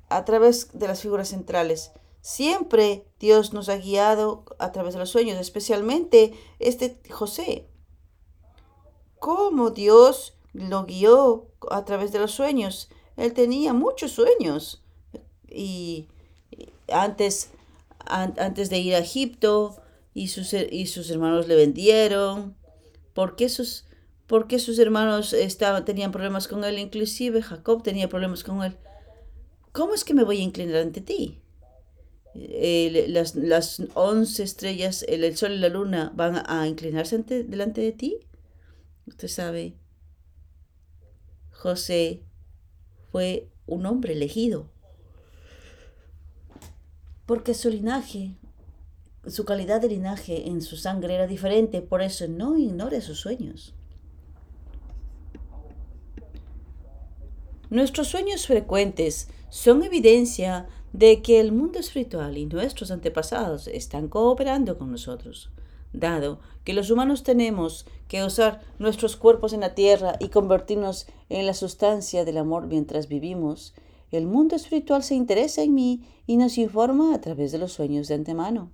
a 0.09 0.25
través 0.25 0.70
de 0.73 0.88
las 0.88 1.03
figuras 1.03 1.29
centrales. 1.29 1.92
Siempre 2.23 3.07
Dios 3.20 3.53
nos 3.53 3.68
ha 3.68 3.77
guiado 3.77 4.47
a 4.59 4.73
través 4.73 4.94
de 4.94 5.01
los 5.01 5.11
sueños, 5.11 5.38
especialmente 5.38 6.33
este 6.59 7.03
José. 7.11 7.68
¿Cómo 9.18 9.68
Dios 9.68 10.38
lo 10.55 10.87
guió 10.87 11.49
a 11.70 11.85
través 11.85 12.12
de 12.12 12.20
los 12.20 12.31
sueños? 12.31 12.88
Él 13.16 13.33
tenía 13.33 13.72
muchos 13.72 14.12
sueños. 14.12 14.83
Y 15.48 16.09
antes, 16.88 17.50
antes 18.07 18.70
de 18.70 18.79
ir 18.79 18.94
a 18.94 18.98
Egipto, 18.98 19.77
y 20.14 20.29
sus, 20.29 20.53
y 20.55 20.87
sus 20.87 21.11
hermanos 21.11 21.48
le 21.48 21.57
vendieron. 21.57 22.57
porque 23.12 23.48
sus, 23.48 23.85
porque 24.27 24.59
sus 24.59 24.79
hermanos 24.79 25.33
estaban, 25.33 25.85
tenían 25.85 26.12
problemas 26.12 26.48
con 26.48 26.64
él, 26.64 26.79
inclusive 26.79 27.42
Jacob 27.42 27.83
tenía 27.83 28.09
problemas 28.09 28.42
con 28.42 28.62
él. 28.62 28.77
¿Cómo 29.72 29.94
es 29.94 30.05
que 30.05 30.14
me 30.14 30.24
voy 30.24 30.38
a 30.38 30.44
inclinar 30.44 30.83
ante 30.83 31.00
ti? 31.00 31.40
las, 32.35 33.37
las 33.37 33.81
once 33.94 34.42
estrellas, 34.42 35.05
el, 35.09 35.37
sol 35.37 35.53
y 35.53 35.59
la 35.59 35.68
luna 35.68 36.12
van 36.16 36.42
a 36.46 36.66
inclinarse 36.66 37.14
ante, 37.14 37.44
delante 37.44 37.81
de 37.81 37.92
ti. 37.92 38.18
Usted 39.07 39.29
sabe, 39.29 39.77
José 41.50 42.24
fue 43.14 43.48
un 43.66 43.87
hombre 43.87 44.14
elegido. 44.14 44.66
Porque 47.27 47.55
su 47.55 47.70
linaje, 47.70 48.35
su 49.29 49.44
calidad 49.44 49.81
de 49.81 49.87
linaje 49.87 50.48
en 50.48 50.61
su 50.61 50.77
sangre 50.77 51.14
era 51.14 51.29
diferente, 51.29 51.81
por 51.81 52.03
eso 52.03 52.27
no 52.27 52.59
ignore 52.59 53.00
sus 53.00 53.20
sueños. 53.20 53.72
Nuestros 57.70 58.09
sueños 58.09 58.48
frecuentes 58.48 59.29
son 59.48 59.85
evidencia 59.85 60.66
de 60.92 61.22
que 61.22 61.38
el 61.38 61.53
mundo 61.53 61.79
espiritual 61.79 62.37
y 62.37 62.46
nuestros 62.46 62.90
antepasados 62.90 63.68
están 63.68 64.09
cooperando 64.09 64.77
con 64.77 64.90
nosotros. 64.90 65.53
Dado 65.94 66.40
que 66.64 66.74
los 66.74 66.90
humanos 66.90 67.22
tenemos 67.22 67.87
que 68.09 68.24
usar 68.24 68.61
nuestros 68.78 69.16
cuerpos 69.16 69.52
en 69.52 69.61
la 69.61 69.74
tierra 69.74 70.16
y 70.18 70.28
convertirnos 70.28 71.07
en 71.28 71.46
la 71.46 71.54
sustancia 71.54 72.24
del 72.24 72.37
amor 72.38 72.66
mientras 72.66 73.07
vivimos, 73.09 73.74
el 74.11 74.26
mundo 74.26 74.57
espiritual 74.57 75.02
se 75.02 75.14
interesa 75.14 75.62
en 75.62 75.74
mí 75.74 76.04
y 76.26 76.37
nos 76.37 76.59
informa 76.59 77.14
a 77.14 77.20
través 77.20 77.52
de 77.52 77.59
los 77.59 77.72
sueños 77.72 78.09
de 78.09 78.14
antemano. 78.14 78.72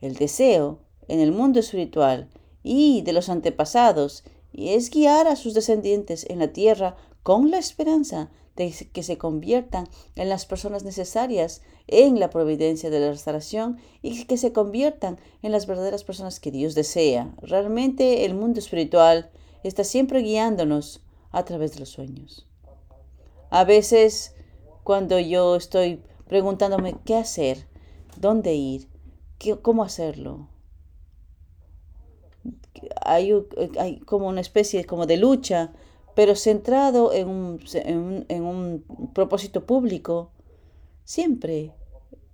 El 0.00 0.14
deseo 0.14 0.80
en 1.08 1.20
el 1.20 1.30
mundo 1.32 1.60
espiritual 1.60 2.30
y 2.62 3.02
de 3.02 3.12
los 3.12 3.28
antepasados 3.28 4.24
es 4.52 4.90
guiar 4.90 5.26
a 5.26 5.36
sus 5.36 5.52
descendientes 5.54 6.26
en 6.28 6.38
la 6.38 6.52
tierra 6.52 6.96
con 7.22 7.50
la 7.50 7.58
esperanza 7.58 8.30
que 8.58 9.02
se 9.02 9.18
conviertan 9.18 9.88
en 10.16 10.28
las 10.28 10.44
personas 10.46 10.84
necesarias 10.84 11.62
en 11.86 12.20
la 12.20 12.28
providencia 12.30 12.90
de 12.90 13.00
la 13.00 13.10
restauración 13.10 13.78
y 14.02 14.24
que 14.24 14.36
se 14.36 14.52
conviertan 14.52 15.18
en 15.42 15.52
las 15.52 15.66
verdaderas 15.66 16.04
personas 16.04 16.40
que 16.40 16.50
Dios 16.50 16.74
desea. 16.74 17.32
Realmente 17.40 18.24
el 18.24 18.34
mundo 18.34 18.58
espiritual 18.58 19.30
está 19.62 19.84
siempre 19.84 20.20
guiándonos 20.20 21.00
a 21.30 21.44
través 21.44 21.74
de 21.74 21.80
los 21.80 21.88
sueños. 21.88 22.46
A 23.50 23.64
veces, 23.64 24.34
cuando 24.84 25.18
yo 25.18 25.56
estoy 25.56 26.02
preguntándome 26.26 26.96
qué 27.04 27.14
hacer, 27.14 27.66
dónde 28.16 28.54
ir, 28.54 28.88
cómo 29.62 29.82
hacerlo, 29.82 30.48
hay, 33.00 33.32
hay 33.78 34.00
como 34.00 34.28
una 34.28 34.40
especie 34.40 34.84
como 34.84 35.06
de 35.06 35.16
lucha 35.16 35.72
pero 36.18 36.34
centrado 36.34 37.12
en 37.12 37.28
un, 37.28 37.60
en 37.84 38.42
un, 38.42 38.84
propósito 39.14 39.66
público, 39.66 40.32
siempre 41.04 41.74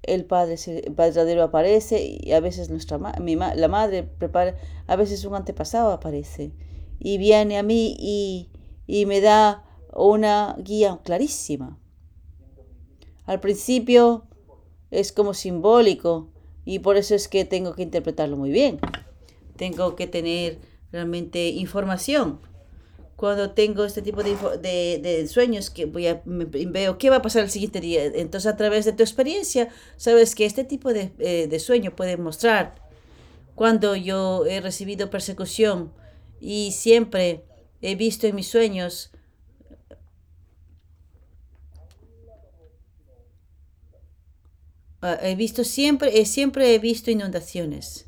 el 0.00 0.24
Padre 0.24 0.56
verdadero 0.92 1.42
aparece 1.42 2.18
y 2.22 2.32
a 2.32 2.40
veces 2.40 2.70
nuestra 2.70 2.96
mi 3.20 3.36
la 3.36 3.68
madre 3.68 4.02
prepara, 4.02 4.56
a 4.86 4.96
veces 4.96 5.26
un 5.26 5.34
antepasado 5.34 5.92
aparece 5.92 6.54
y 6.98 7.18
viene 7.18 7.58
a 7.58 7.62
mí 7.62 7.94
y, 7.98 8.48
y 8.86 9.04
me 9.04 9.20
da 9.20 9.66
una 9.94 10.56
guía 10.60 11.00
clarísima. 11.04 11.78
Al 13.26 13.40
principio 13.40 14.24
es 14.90 15.12
como 15.12 15.34
simbólico 15.34 16.30
y 16.64 16.78
por 16.78 16.96
eso 16.96 17.14
es 17.14 17.28
que 17.28 17.44
tengo 17.44 17.74
que 17.74 17.82
interpretarlo 17.82 18.38
muy 18.38 18.50
bien. 18.50 18.78
Tengo 19.56 19.94
que 19.94 20.06
tener 20.06 20.58
realmente 20.90 21.48
información 21.48 22.40
cuando 23.16 23.52
tengo 23.52 23.84
este 23.84 24.02
tipo 24.02 24.22
de, 24.22 24.36
de, 24.58 25.28
sueños 25.28 25.70
que 25.70 25.86
voy 25.86 26.08
a, 26.08 26.22
veo 26.24 26.98
qué 26.98 27.10
va 27.10 27.16
a 27.16 27.22
pasar 27.22 27.44
el 27.44 27.50
siguiente 27.50 27.80
día. 27.80 28.04
Entonces, 28.04 28.52
a 28.52 28.56
través 28.56 28.84
de 28.84 28.92
tu 28.92 29.02
experiencia, 29.02 29.68
sabes 29.96 30.34
que 30.34 30.44
este 30.46 30.64
tipo 30.64 30.92
de, 30.92 31.12
eh, 31.18 31.46
de 31.48 31.58
sueño 31.58 31.94
puede 31.94 32.16
mostrar 32.16 32.74
cuando 33.54 33.94
yo 33.94 34.46
he 34.46 34.60
recibido 34.60 35.10
persecución 35.10 35.92
y 36.40 36.72
siempre 36.72 37.44
he 37.80 37.94
visto 37.94 38.26
en 38.26 38.34
mis 38.34 38.48
sueños 38.48 39.10
ah, 45.00 45.18
he 45.22 45.36
visto 45.36 45.64
siempre, 45.64 46.24
siempre 46.26 46.74
he 46.74 46.78
visto 46.78 47.10
inundaciones. 47.10 48.06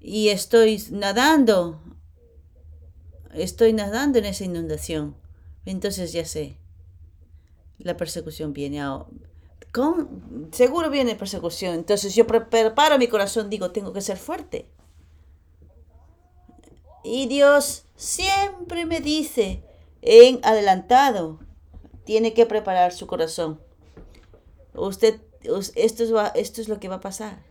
Y 0.00 0.28
estoy 0.28 0.82
nadando. 0.90 1.82
Estoy 3.38 3.72
nadando 3.72 4.18
en 4.18 4.26
esa 4.26 4.44
inundación. 4.44 5.16
Entonces 5.64 6.12
ya 6.12 6.24
sé. 6.24 6.56
La 7.78 7.96
persecución 7.96 8.52
viene 8.52 8.80
a... 8.80 9.04
¿Cómo? 9.72 10.08
Seguro 10.52 10.90
viene 10.90 11.14
persecución. 11.14 11.74
Entonces 11.74 12.14
yo 12.14 12.26
preparo 12.26 12.98
mi 12.98 13.08
corazón, 13.08 13.50
digo, 13.50 13.70
tengo 13.70 13.92
que 13.92 14.00
ser 14.00 14.16
fuerte. 14.16 14.68
Y 17.04 17.26
Dios 17.26 17.84
siempre 17.96 18.84
me 18.84 19.00
dice 19.00 19.62
en 20.02 20.40
adelantado, 20.42 21.40
tiene 22.04 22.34
que 22.34 22.46
preparar 22.46 22.92
su 22.92 23.06
corazón. 23.06 23.60
Usted, 24.74 25.20
esto 25.74 26.04
es, 26.04 26.32
esto 26.34 26.60
es 26.60 26.68
lo 26.68 26.80
que 26.80 26.88
va 26.88 26.96
a 26.96 27.00
pasar. 27.00 27.44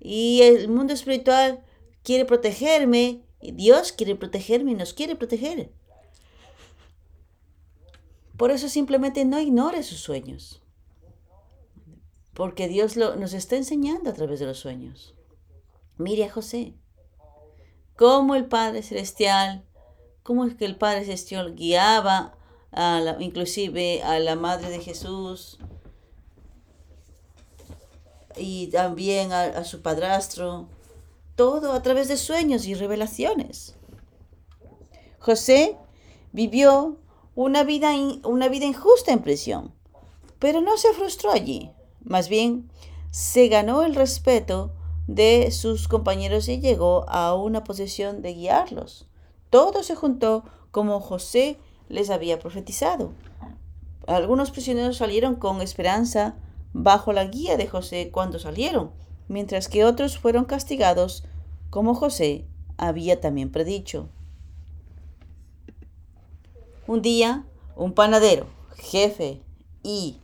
Y 0.00 0.42
el 0.42 0.68
mundo 0.68 0.92
espiritual 0.92 1.62
quiere 2.02 2.24
protegerme, 2.24 3.22
Dios 3.40 3.92
quiere 3.92 4.16
protegerme 4.16 4.72
y 4.72 4.74
nos 4.74 4.92
quiere 4.92 5.16
proteger. 5.16 5.72
Por 8.36 8.50
eso 8.50 8.68
simplemente 8.68 9.24
no 9.24 9.38
ignore 9.40 9.82
sus 9.82 10.00
sueños. 10.00 10.62
Porque 12.32 12.68
Dios 12.68 12.96
lo, 12.96 13.16
nos 13.16 13.34
está 13.34 13.56
enseñando 13.56 14.08
a 14.08 14.14
través 14.14 14.40
de 14.40 14.46
los 14.46 14.58
sueños. 14.58 15.14
Mire 15.98 16.24
a 16.24 16.32
José. 16.32 16.74
Cómo 17.96 18.34
el 18.34 18.46
Padre 18.46 18.82
Celestial, 18.82 19.66
cómo 20.22 20.46
es 20.46 20.54
que 20.54 20.64
el 20.64 20.76
Padre 20.76 21.04
Celestial 21.04 21.54
guiaba 21.54 22.34
a 22.72 23.00
la, 23.00 23.16
inclusive 23.20 24.02
a 24.02 24.18
la 24.20 24.36
Madre 24.36 24.70
de 24.70 24.80
Jesús 24.80 25.58
y 28.36 28.68
también 28.68 29.32
a, 29.32 29.42
a 29.42 29.64
su 29.64 29.82
padrastro. 29.82 30.68
Todo 31.40 31.72
a 31.72 31.80
través 31.80 32.08
de 32.08 32.18
sueños 32.18 32.66
y 32.66 32.74
revelaciones. 32.74 33.74
José 35.20 35.78
vivió 36.32 36.98
una 37.34 37.64
vida, 37.64 37.92
una 38.24 38.48
vida 38.48 38.66
injusta 38.66 39.10
en 39.12 39.20
prisión, 39.20 39.72
pero 40.38 40.60
no 40.60 40.76
se 40.76 40.92
frustró 40.92 41.30
allí. 41.30 41.72
Más 42.04 42.28
bien, 42.28 42.70
se 43.10 43.48
ganó 43.48 43.84
el 43.84 43.94
respeto 43.94 44.74
de 45.06 45.50
sus 45.50 45.88
compañeros 45.88 46.46
y 46.50 46.60
llegó 46.60 47.08
a 47.08 47.34
una 47.34 47.64
posición 47.64 48.20
de 48.20 48.34
guiarlos. 48.34 49.08
Todo 49.48 49.82
se 49.82 49.96
juntó 49.96 50.44
como 50.70 51.00
José 51.00 51.56
les 51.88 52.10
había 52.10 52.38
profetizado. 52.38 53.12
Algunos 54.06 54.50
prisioneros 54.50 54.98
salieron 54.98 55.36
con 55.36 55.62
esperanza 55.62 56.34
bajo 56.74 57.14
la 57.14 57.24
guía 57.24 57.56
de 57.56 57.66
José 57.66 58.10
cuando 58.12 58.38
salieron, 58.38 58.90
mientras 59.30 59.68
que 59.68 59.84
otros 59.84 60.18
fueron 60.18 60.44
castigados 60.44 61.22
como 61.70 61.94
José 61.94 62.48
había 62.78 63.20
también 63.20 63.52
predicho. 63.52 64.08
Un 66.88 67.00
día, 67.00 67.46
un 67.76 67.92
panadero, 67.92 68.48
jefe 68.76 69.40
y, 69.84 70.18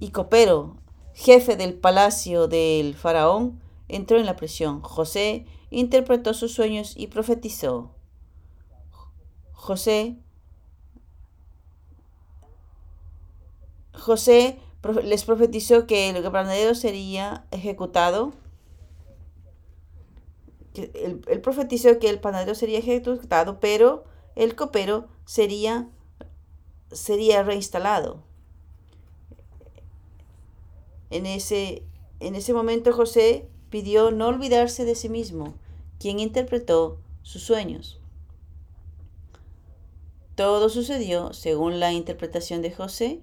y 0.00 0.10
copero, 0.10 0.76
jefe 1.14 1.54
del 1.54 1.74
palacio 1.74 2.48
del 2.48 2.96
faraón, 2.96 3.60
entró 3.86 4.18
en 4.18 4.26
la 4.26 4.34
prisión. 4.34 4.80
José 4.82 5.46
interpretó 5.70 6.34
sus 6.34 6.52
sueños 6.52 6.94
y 6.96 7.06
profetizó. 7.06 7.92
José 9.52 10.16
José 13.92 14.58
les 15.02 15.24
profetizó 15.24 15.86
que 15.86 16.10
el 16.10 16.22
panadero 16.30 16.74
sería 16.74 17.46
ejecutado. 17.50 18.32
Él, 20.74 21.22
él 21.26 21.40
profetizó 21.40 21.98
que 21.98 22.10
el 22.10 22.20
panadero 22.20 22.54
sería 22.54 22.78
ejecutado, 22.78 23.60
pero 23.60 24.04
el 24.34 24.56
copero 24.56 25.08
sería, 25.24 25.88
sería 26.90 27.42
reinstalado. 27.42 28.22
En 31.10 31.26
ese, 31.26 31.84
en 32.20 32.34
ese 32.34 32.52
momento 32.52 32.92
José 32.92 33.48
pidió 33.70 34.10
no 34.10 34.28
olvidarse 34.28 34.84
de 34.84 34.94
sí 34.94 35.08
mismo, 35.08 35.54
quien 35.98 36.18
interpretó 36.18 36.98
sus 37.22 37.42
sueños. 37.42 38.00
Todo 40.34 40.68
sucedió 40.68 41.32
según 41.32 41.78
la 41.78 41.92
interpretación 41.92 42.60
de 42.62 42.72
José, 42.72 43.20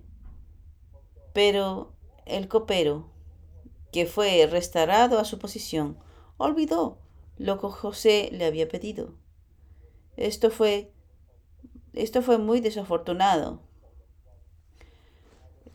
pero 1.33 1.93
el 2.25 2.47
copero, 2.47 3.09
que 3.91 4.05
fue 4.05 4.47
restaurado 4.47 5.19
a 5.19 5.25
su 5.25 5.39
posición, 5.39 5.97
olvidó 6.37 6.97
lo 7.37 7.59
que 7.59 7.67
José 7.67 8.29
le 8.31 8.45
había 8.45 8.67
pedido. 8.67 9.13
Esto 10.17 10.49
fue 10.49 10.91
esto 11.93 12.21
fue 12.21 12.37
muy 12.37 12.61
desafortunado. 12.61 13.59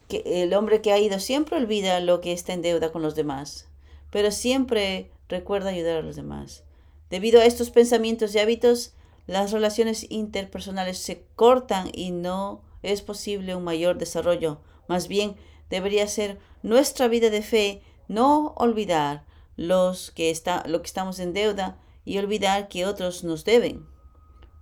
Que 0.08 0.22
el 0.42 0.54
hombre 0.54 0.80
que 0.80 0.92
ha 0.92 0.98
ido 0.98 1.18
siempre 1.18 1.56
olvida 1.56 2.00
lo 2.00 2.20
que 2.20 2.32
está 2.32 2.52
en 2.52 2.62
deuda 2.62 2.92
con 2.92 3.02
los 3.02 3.14
demás, 3.14 3.68
pero 4.10 4.30
siempre 4.30 5.10
recuerda 5.28 5.70
ayudar 5.70 5.96
a 5.96 6.02
los 6.02 6.16
demás. 6.16 6.64
Debido 7.10 7.40
a 7.40 7.44
estos 7.44 7.70
pensamientos 7.70 8.34
y 8.34 8.38
hábitos, 8.38 8.94
las 9.26 9.50
relaciones 9.50 10.06
interpersonales 10.08 10.98
se 10.98 11.24
cortan 11.34 11.90
y 11.92 12.12
no 12.12 12.62
es 12.82 13.02
posible 13.02 13.56
un 13.56 13.64
mayor 13.64 13.98
desarrollo. 13.98 14.60
Más 14.88 15.08
bien, 15.08 15.36
debería 15.70 16.06
ser 16.08 16.38
nuestra 16.62 17.08
vida 17.08 17.30
de 17.30 17.42
fe 17.42 17.82
no 18.08 18.54
olvidar 18.56 19.24
los 19.56 20.10
que 20.10 20.30
está, 20.30 20.62
lo 20.66 20.80
que 20.80 20.86
estamos 20.86 21.18
en 21.18 21.32
deuda 21.32 21.78
y 22.04 22.18
olvidar 22.18 22.68
que 22.68 22.86
otros 22.86 23.24
nos 23.24 23.44
deben 23.44 23.86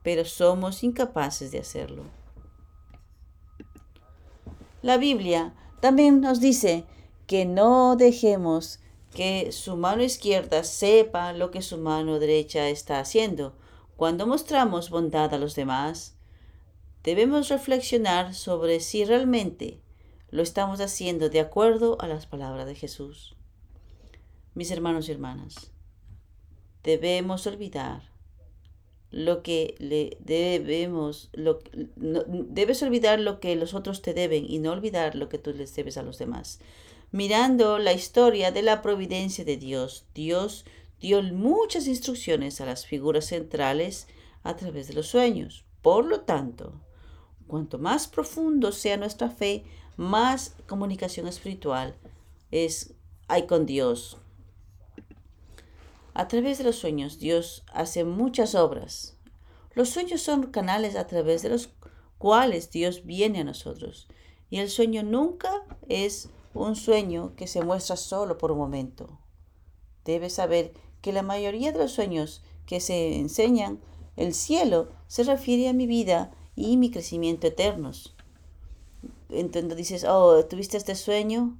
pero 0.05 0.27
somos 0.27 0.85
incapaces 0.85 1.51
de 1.51 1.59
hacerlo. 1.59 2.05
La 4.83 4.99
Biblia 4.99 5.55
también 5.81 6.21
nos 6.21 6.41
dice 6.41 6.85
que 7.27 7.47
no 7.47 7.97
dejemos 7.97 8.81
que 9.15 9.51
su 9.51 9.77
mano 9.77 10.03
izquierda 10.03 10.63
sepa 10.63 11.33
lo 11.33 11.51
que 11.51 11.63
su 11.63 11.79
mano 11.79 12.19
derecha 12.19 12.69
está 12.69 13.01
haciendo. 13.01 13.57
Cuando 13.97 14.27
mostramos 14.27 14.91
bondad 14.91 15.33
a 15.33 15.39
los 15.39 15.55
demás, 15.55 16.17
debemos 17.03 17.49
reflexionar 17.49 18.35
sobre 18.35 18.81
si 18.81 19.07
realmente 19.07 19.81
lo 20.35 20.43
estamos 20.43 20.81
haciendo 20.81 21.29
de 21.29 21.39
acuerdo 21.39 21.97
a 22.01 22.09
las 22.09 22.27
palabras 22.27 22.67
de 22.67 22.75
Jesús. 22.75 23.37
Mis 24.55 24.73
hermanos 24.73 25.09
y 25.09 25.13
hermanas, 25.13 25.71
debemos 26.83 27.47
olvidar 27.47 28.11
lo 29.13 29.45
que 29.45 29.77
le 29.79 30.17
debemos, 30.19 31.31
lo, 31.35 31.61
debes 31.95 32.83
olvidar 32.83 33.21
lo 33.21 33.39
que 33.39 33.55
los 33.55 33.75
otros 33.75 34.03
te 34.03 34.13
deben 34.13 34.45
y 34.45 34.59
no 34.59 34.73
olvidar 34.73 35.15
lo 35.15 35.29
que 35.29 35.39
tú 35.39 35.53
les 35.53 35.73
debes 35.77 35.99
a 35.99 36.03
los 36.03 36.19
demás. 36.19 36.59
Mirando 37.13 37.79
la 37.79 37.93
historia 37.93 38.51
de 38.51 38.63
la 38.63 38.83
providencia 38.83 39.45
de 39.45 39.57
Dios, 39.57 40.05
Dios 40.17 40.65
dio 40.99 41.23
muchas 41.23 41.87
instrucciones 41.87 42.61
a 42.61 42.67
las 42.67 42.87
figuras 42.87 43.27
centrales 43.27 44.09
a 44.43 44.57
través 44.57 44.89
de 44.89 44.95
los 44.95 45.07
sueños. 45.07 45.65
Por 45.81 46.07
lo 46.07 46.23
tanto, 46.23 46.81
cuanto 47.47 47.79
más 47.79 48.09
profundo 48.09 48.73
sea 48.73 48.97
nuestra 48.97 49.31
fe, 49.31 49.65
más 49.97 50.55
comunicación 50.67 51.27
espiritual 51.29 51.97
es, 52.51 52.95
hay 53.29 53.47
con 53.47 53.67
Dios, 53.67 54.19
a 56.15 56.29
través 56.29 56.59
de 56.59 56.65
los 56.65 56.77
sueños 56.77 57.19
Dios 57.19 57.65
hace 57.73 58.05
muchas 58.05 58.55
obras. 58.55 59.17
Los 59.75 59.91
sueños 59.91 60.23
son 60.23 60.53
canales 60.53 60.95
a 60.95 61.09
través 61.09 61.43
de 61.43 61.49
los 61.49 61.71
cuales 62.19 62.71
Dios 62.71 63.05
viene 63.05 63.41
a 63.41 63.45
nosotros. 63.45 64.07
Y 64.49 64.59
el 64.59 64.71
sueño 64.71 65.03
nunca 65.03 65.51
es 65.89 66.29
un 66.55 66.77
sueño 66.77 67.35
que 67.35 67.49
se 67.49 67.63
muestra 67.63 67.97
solo 67.97 68.39
por 68.39 68.53
un 68.53 68.59
momento. 68.59 69.19
Debes 70.05 70.35
saber 70.35 70.73
que 71.01 71.13
la 71.13 71.23
mayoría 71.23 71.73
de 71.73 71.81
los 71.81 71.91
sueños 71.91 72.45
que 72.65 72.79
se 72.79 73.17
enseñan 73.19 73.81
el 74.17 74.33
cielo 74.33 74.93
se 75.09 75.25
refiere 75.25 75.69
a 75.69 75.73
mi 75.73 75.89
vida 75.89 76.31
y 76.55 76.77
mi 76.77 76.93
crecimiento 76.93 77.49
eternos. 77.49 78.14
Entonces 79.31 79.77
dices, 79.77 80.05
oh, 80.05 80.45
tuviste 80.45 80.77
este 80.77 80.95
sueño 80.95 81.59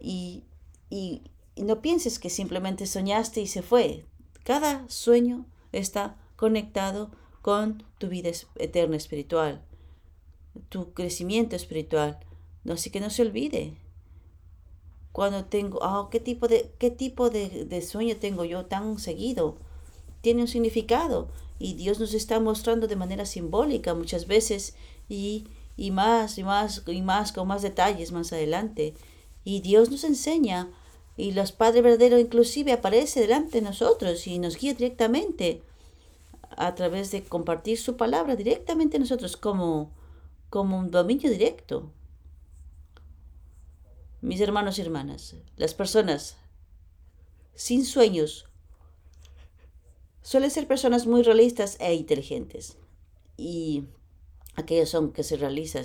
y, 0.00 0.44
y, 0.90 1.22
no 1.56 1.82
pienses 1.82 2.18
que 2.18 2.30
simplemente 2.30 2.86
soñaste 2.86 3.40
y 3.40 3.46
se 3.46 3.62
fue. 3.62 4.06
Cada 4.42 4.88
sueño 4.88 5.46
está 5.70 6.16
conectado 6.36 7.10
con 7.42 7.84
tu 7.98 8.08
vida 8.08 8.30
eterna 8.56 8.96
espiritual, 8.96 9.62
tu 10.70 10.92
crecimiento 10.92 11.56
espiritual. 11.56 12.20
Así 12.68 12.90
que 12.90 13.00
no 13.00 13.10
se 13.10 13.22
olvide. 13.22 13.74
Cuando 15.12 15.44
tengo, 15.44 15.78
oh, 15.82 16.08
¿qué 16.10 16.20
tipo, 16.20 16.48
de, 16.48 16.72
qué 16.78 16.90
tipo 16.90 17.28
de, 17.28 17.66
de 17.66 17.82
sueño 17.82 18.16
tengo 18.16 18.44
yo 18.44 18.64
tan 18.64 18.98
seguido? 18.98 19.58
Tiene 20.22 20.42
un 20.42 20.48
significado 20.48 21.28
y 21.58 21.74
Dios 21.74 22.00
nos 22.00 22.14
está 22.14 22.40
mostrando 22.40 22.88
de 22.88 22.96
manera 22.96 23.26
simbólica 23.26 23.94
muchas 23.94 24.26
veces 24.26 24.74
y, 25.08 25.44
y 25.76 25.90
más 25.90 26.38
y 26.38 26.44
más 26.44 26.82
y 26.86 27.02
más 27.02 27.32
con 27.32 27.48
más 27.48 27.62
detalles 27.62 28.12
más 28.12 28.32
adelante 28.32 28.94
Y 29.44 29.60
Dios 29.60 29.90
nos 29.90 30.04
enseña 30.04 30.70
y 31.16 31.32
los 31.32 31.52
Padres 31.52 31.82
verdaderos 31.82 32.20
inclusive 32.20 32.72
aparece 32.72 33.20
delante 33.20 33.60
de 33.60 33.62
nosotros 33.62 34.26
y 34.26 34.38
nos 34.38 34.56
guía 34.56 34.74
directamente 34.74 35.62
a 36.56 36.74
través 36.74 37.10
de 37.10 37.22
compartir 37.24 37.78
su 37.78 37.96
palabra 37.96 38.36
directamente 38.36 38.96
a 38.96 39.00
nosotros 39.00 39.36
como, 39.36 39.90
como 40.50 40.78
un 40.78 40.90
dominio 40.90 41.30
directo. 41.30 41.90
Mis 44.20 44.40
hermanos 44.40 44.78
y 44.78 44.82
hermanas, 44.82 45.36
las 45.56 45.74
personas 45.74 46.36
sin 47.54 47.84
sueños 47.84 48.46
suelen 50.22 50.50
ser 50.50 50.66
personas 50.66 51.06
muy 51.06 51.22
realistas 51.22 51.76
e 51.80 51.94
inteligentes. 51.94 52.76
Y 53.36 53.84
aquellos 54.54 54.88
son 54.88 55.12
que 55.12 55.22
se 55.22 55.36
realizan. 55.36 55.84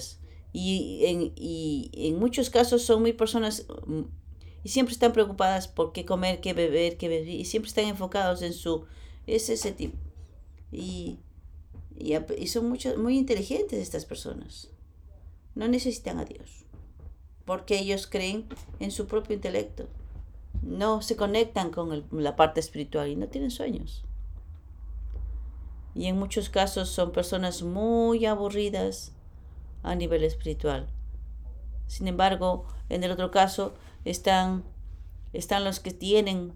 Y 0.54 1.06
en, 1.06 1.34
y 1.36 1.92
en 1.94 2.18
muchos 2.20 2.50
casos 2.50 2.82
son 2.82 3.02
muy 3.02 3.14
personas 3.14 3.66
y 4.68 4.70
siempre 4.70 4.92
están 4.92 5.14
preocupadas 5.14 5.70
por 5.70 5.94
qué 5.94 6.06
comer, 6.06 6.42
qué 6.42 6.52
beber, 6.52 6.98
qué 6.98 7.08
beber, 7.08 7.30
y 7.30 7.46
siempre 7.46 7.70
están 7.70 7.86
enfocados 7.86 8.42
en 8.42 8.52
su... 8.52 8.84
Es 9.26 9.50
ese 9.50 9.72
tipo. 9.72 9.98
Y, 10.74 11.20
y, 11.96 12.48
son 12.48 12.68
mucho, 12.68 12.98
muy 12.98 13.18
inteligentes 13.18 13.80
estas 13.80 14.04
personas. 14.04 14.70
No 15.56 15.70
necesitan 15.70 16.20
a 16.20 16.26
Dios, 16.26 16.66
porque 17.46 17.80
ellos 17.80 18.08
creen 18.08 18.46
en 18.82 18.92
su 18.92 19.08
propio 19.08 19.36
intelecto. 19.36 19.88
No 20.62 21.02
se 21.02 21.16
conectan 21.16 21.72
con 21.72 22.06
la 22.12 22.36
parte 22.36 22.60
espiritual 22.60 23.10
y 23.10 23.16
no 23.16 23.30
tienen 23.30 23.52
sueños. 23.52 24.04
Y 25.98 26.06
en 26.06 26.20
muchos 26.20 26.52
casos 26.52 26.90
son 26.90 27.12
personas 27.12 27.64
muy 27.64 28.28
aburridas 28.28 29.14
a 29.82 29.96
nivel 29.96 30.24
espiritual. 30.24 30.86
Sin 31.88 32.08
embargo, 32.08 32.68
en 32.88 33.04
el 33.04 33.10
otro 33.10 33.32
caso, 33.32 33.74
están, 34.06 34.64
están 35.34 35.64
los 35.64 35.80
que 35.80 35.92
tienen, 35.92 36.54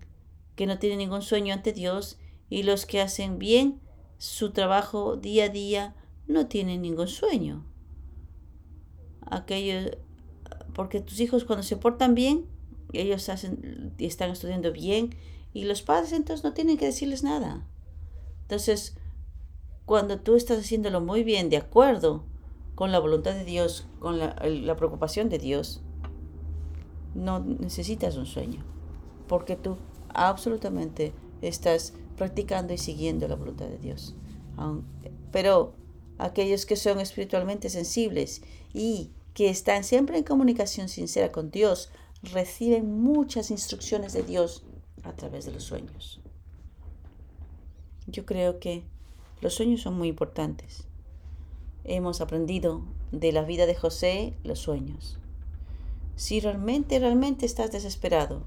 que 0.56 0.68
no 0.68 0.78
tienen 0.78 1.00
ningún 1.00 1.24
sueño 1.24 1.56
ante 1.56 1.74
Dios 1.74 2.20
y 2.50 2.62
los 2.62 2.86
que 2.86 3.02
hacen 3.02 3.40
bien 3.40 3.82
su 4.20 4.52
trabajo 4.52 5.16
día 5.16 5.46
a 5.46 5.50
día 5.50 5.96
no 6.28 6.46
tienen 6.46 6.84
ningún 6.84 7.08
sueño. 7.08 7.66
Aquellos, 9.22 9.98
porque 10.76 11.02
tus 11.02 11.20
hijos 11.20 11.46
cuando 11.46 11.64
se 11.64 11.78
portan 11.78 12.14
bien, 12.14 12.46
ellos 12.94 13.28
hacen, 13.28 13.96
están 13.98 14.30
estudiando 14.30 14.72
bien 14.72 15.16
y 15.52 15.64
los 15.64 15.82
padres 15.82 16.12
entonces 16.12 16.44
no 16.44 16.54
tienen 16.54 16.78
que 16.78 16.86
decirles 16.86 17.24
nada. 17.24 17.66
Entonces, 18.44 18.98
cuando 19.92 20.22
tú 20.22 20.38
estás 20.38 20.58
haciéndolo 20.60 21.02
muy 21.02 21.26
bien, 21.26 21.50
de 21.50 21.58
acuerdo 21.58 22.24
con 22.76 22.94
la 22.94 23.00
voluntad 23.00 23.34
de 23.34 23.44
Dios, 23.44 23.90
con 24.00 24.20
la, 24.20 24.34
preocupación 24.78 25.28
de 25.28 25.38
Dios, 25.38 25.82
no 27.14 27.42
necesitas 27.42 28.16
un 28.16 28.26
sueño, 28.26 28.64
porque 29.28 29.58
tú 29.58 29.76
absolutamente 30.08 31.12
estás 31.42 31.94
practicando 32.16 32.72
y 32.72 32.78
siguiendo 32.78 33.28
la 33.28 33.36
voluntad 33.36 33.66
de 33.66 33.80
Dios. 33.80 34.16
Pero 35.30 35.74
aquellos 36.20 36.66
que 36.66 36.78
son 36.78 37.02
espiritualmente 37.02 37.70
sensibles 37.70 38.44
y 38.74 39.12
que 39.34 39.50
están 39.50 39.84
siempre 39.84 40.18
en 40.18 40.24
comunicación 40.24 40.88
sincera 40.88 41.34
con 41.34 41.52
Dios, 41.52 41.92
reciben 42.24 43.02
muchas 43.02 43.52
instrucciones 43.52 44.14
de 44.14 44.24
Dios 44.24 44.64
a 45.04 45.12
través 45.12 45.44
de 45.44 45.52
los 45.52 45.66
sueños. 45.66 46.22
Yo 48.08 48.26
creo 48.26 48.58
que 48.62 48.86
los 49.42 49.54
sueños 49.54 49.82
son 49.82 49.98
muy 49.98 50.08
importantes. 50.08 50.88
Hemos 51.84 52.22
aprendido 52.22 52.84
de 53.12 53.32
la 53.32 53.44
vida 53.44 53.66
de 53.66 53.76
José 53.76 54.34
los 54.44 54.60
sueños 54.60 55.18
si 56.22 56.40
realmente, 56.40 57.00
realmente 57.00 57.48
estás 57.48 57.72
desesperado, 57.72 58.44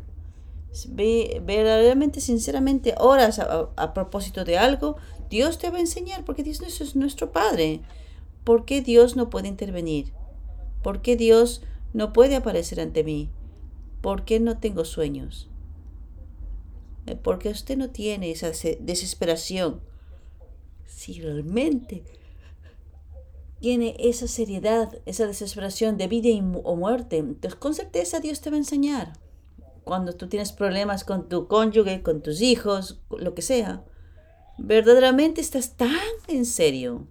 verdaderamente, 1.42 2.20
sinceramente 2.20 2.94
oras 2.98 3.40
a, 3.40 3.94
propósito 3.94 4.44
de 4.44 4.58
algo, 4.58 4.94
Dios 5.28 5.58
te 5.58 5.70
va 5.70 5.78
a 5.78 5.80
enseñar, 5.80 6.24
porque 6.24 6.44
Dios 6.44 6.60
es 6.62 6.94
nuestro 6.94 7.32
Padre. 7.32 7.80
¿Por 8.44 8.64
qué 8.64 8.80
Dios 8.80 9.16
no 9.16 9.28
puede 9.28 9.48
intervenir? 9.48 10.12
¿Por 10.84 11.02
qué 11.02 11.16
Dios 11.16 11.62
no 11.92 12.12
puede 12.12 12.36
aparecer 12.36 12.80
ante 12.80 13.02
mí? 13.02 13.28
¿Por 14.00 14.24
qué 14.24 14.38
no 14.38 14.58
tengo 14.58 14.84
sueños? 14.84 15.48
Eh, 17.06 17.16
porque 17.16 17.48
usted 17.48 17.76
no 17.76 17.90
tiene 17.90 18.30
esa 18.30 18.52
desesperación. 18.78 19.80
Si 20.86 21.20
realmente 21.20 22.04
tiene 23.64 23.96
esa 23.98 24.28
seriedad, 24.28 24.98
esa 25.06 25.26
desesperación 25.26 25.96
de 25.96 26.06
vida 26.06 26.28
o 26.64 26.76
muerte, 26.76 27.16
entonces 27.16 27.58
con 27.58 27.74
certeza 27.74 28.20
Dios 28.20 28.42
te 28.42 28.50
va 28.50 28.56
a 28.56 28.58
enseñar. 28.58 29.14
Cuando 29.84 30.12
tú 30.12 30.28
tienes 30.28 30.52
problemas 30.52 31.04
con 31.04 31.30
tu 31.30 31.46
cónyuge, 31.46 32.02
con 32.02 32.22
tus 32.22 32.42
hijos, 32.42 33.00
lo 33.10 33.34
que 33.34 33.40
sea, 33.42 33.82
verdaderamente 34.58 35.40
estás 35.40 35.76
tan 35.76 35.96
en 36.28 36.44
serio. 36.44 37.06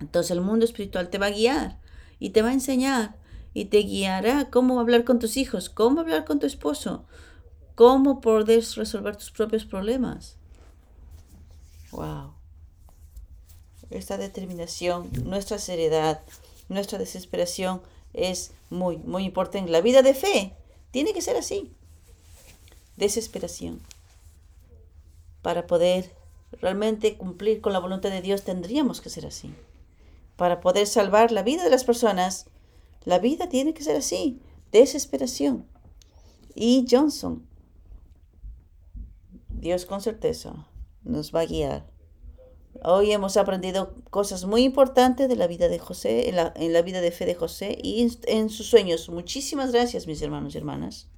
Entonces 0.00 0.30
el 0.30 0.40
mundo 0.40 0.64
espiritual 0.64 1.10
te 1.10 1.18
va 1.18 1.26
a 1.26 1.30
guiar 1.30 1.80
y 2.18 2.30
te 2.30 2.42
va 2.42 2.50
a 2.50 2.54
enseñar 2.54 3.16
y 3.52 3.66
te 3.66 3.78
guiará 3.78 4.50
cómo 4.50 4.78
hablar 4.78 5.04
con 5.04 5.18
tus 5.18 5.36
hijos, 5.36 5.68
cómo 5.68 6.00
hablar 6.00 6.24
con 6.24 6.38
tu 6.38 6.46
esposo, 6.46 7.06
cómo 7.74 8.20
poder 8.20 8.62
resolver 8.76 9.16
tus 9.16 9.30
propios 9.30 9.64
problemas. 9.64 10.38
Wow 11.90 12.41
esta 13.96 14.18
determinación, 14.18 15.10
nuestra 15.24 15.58
seriedad, 15.58 16.22
nuestra 16.68 16.98
desesperación 16.98 17.82
es 18.14 18.52
muy, 18.70 18.98
muy 18.98 19.24
importante. 19.24 19.70
La 19.70 19.80
vida 19.80 20.02
de 20.02 20.14
fe 20.14 20.54
tiene 20.90 21.12
que 21.12 21.22
ser 21.22 21.36
así. 21.36 21.72
Desesperación. 22.96 23.80
Para 25.42 25.66
poder 25.66 26.12
realmente 26.60 27.16
cumplir 27.16 27.60
con 27.60 27.72
la 27.72 27.78
voluntad 27.78 28.10
de 28.10 28.22
Dios 28.22 28.42
tendríamos 28.42 29.00
que 29.00 29.10
ser 29.10 29.26
así. 29.26 29.54
Para 30.36 30.60
poder 30.60 30.86
salvar 30.86 31.32
la 31.32 31.42
vida 31.42 31.64
de 31.64 31.70
las 31.70 31.84
personas, 31.84 32.46
la 33.04 33.18
vida 33.18 33.48
tiene 33.48 33.74
que 33.74 33.82
ser 33.82 33.96
así. 33.96 34.40
Desesperación. 34.70 35.66
Y 36.54 36.86
Johnson, 36.90 37.46
Dios 39.48 39.86
con 39.86 40.00
certeza 40.00 40.66
nos 41.04 41.34
va 41.34 41.40
a 41.40 41.46
guiar 41.46 41.91
Hoy 42.84 43.12
hemos 43.12 43.36
aprendido 43.36 43.94
cosas 44.10 44.44
muy 44.44 44.64
importantes 44.64 45.28
de 45.28 45.36
la 45.36 45.46
vida 45.46 45.68
de 45.68 45.78
José, 45.78 46.28
en 46.28 46.72
la, 46.72 46.82
vida 46.82 47.00
de 47.00 47.12
fe 47.12 47.26
de 47.26 47.36
José 47.36 47.78
y 47.80 48.02
en, 48.02 48.10
en 48.26 48.50
sus 48.50 48.66
sueños. 48.66 49.08
Muchísimas 49.08 49.70
gracias, 49.70 50.08
mis 50.08 50.20
hermanos 50.20 50.54
y 50.54 50.58
hermanas. 50.58 51.11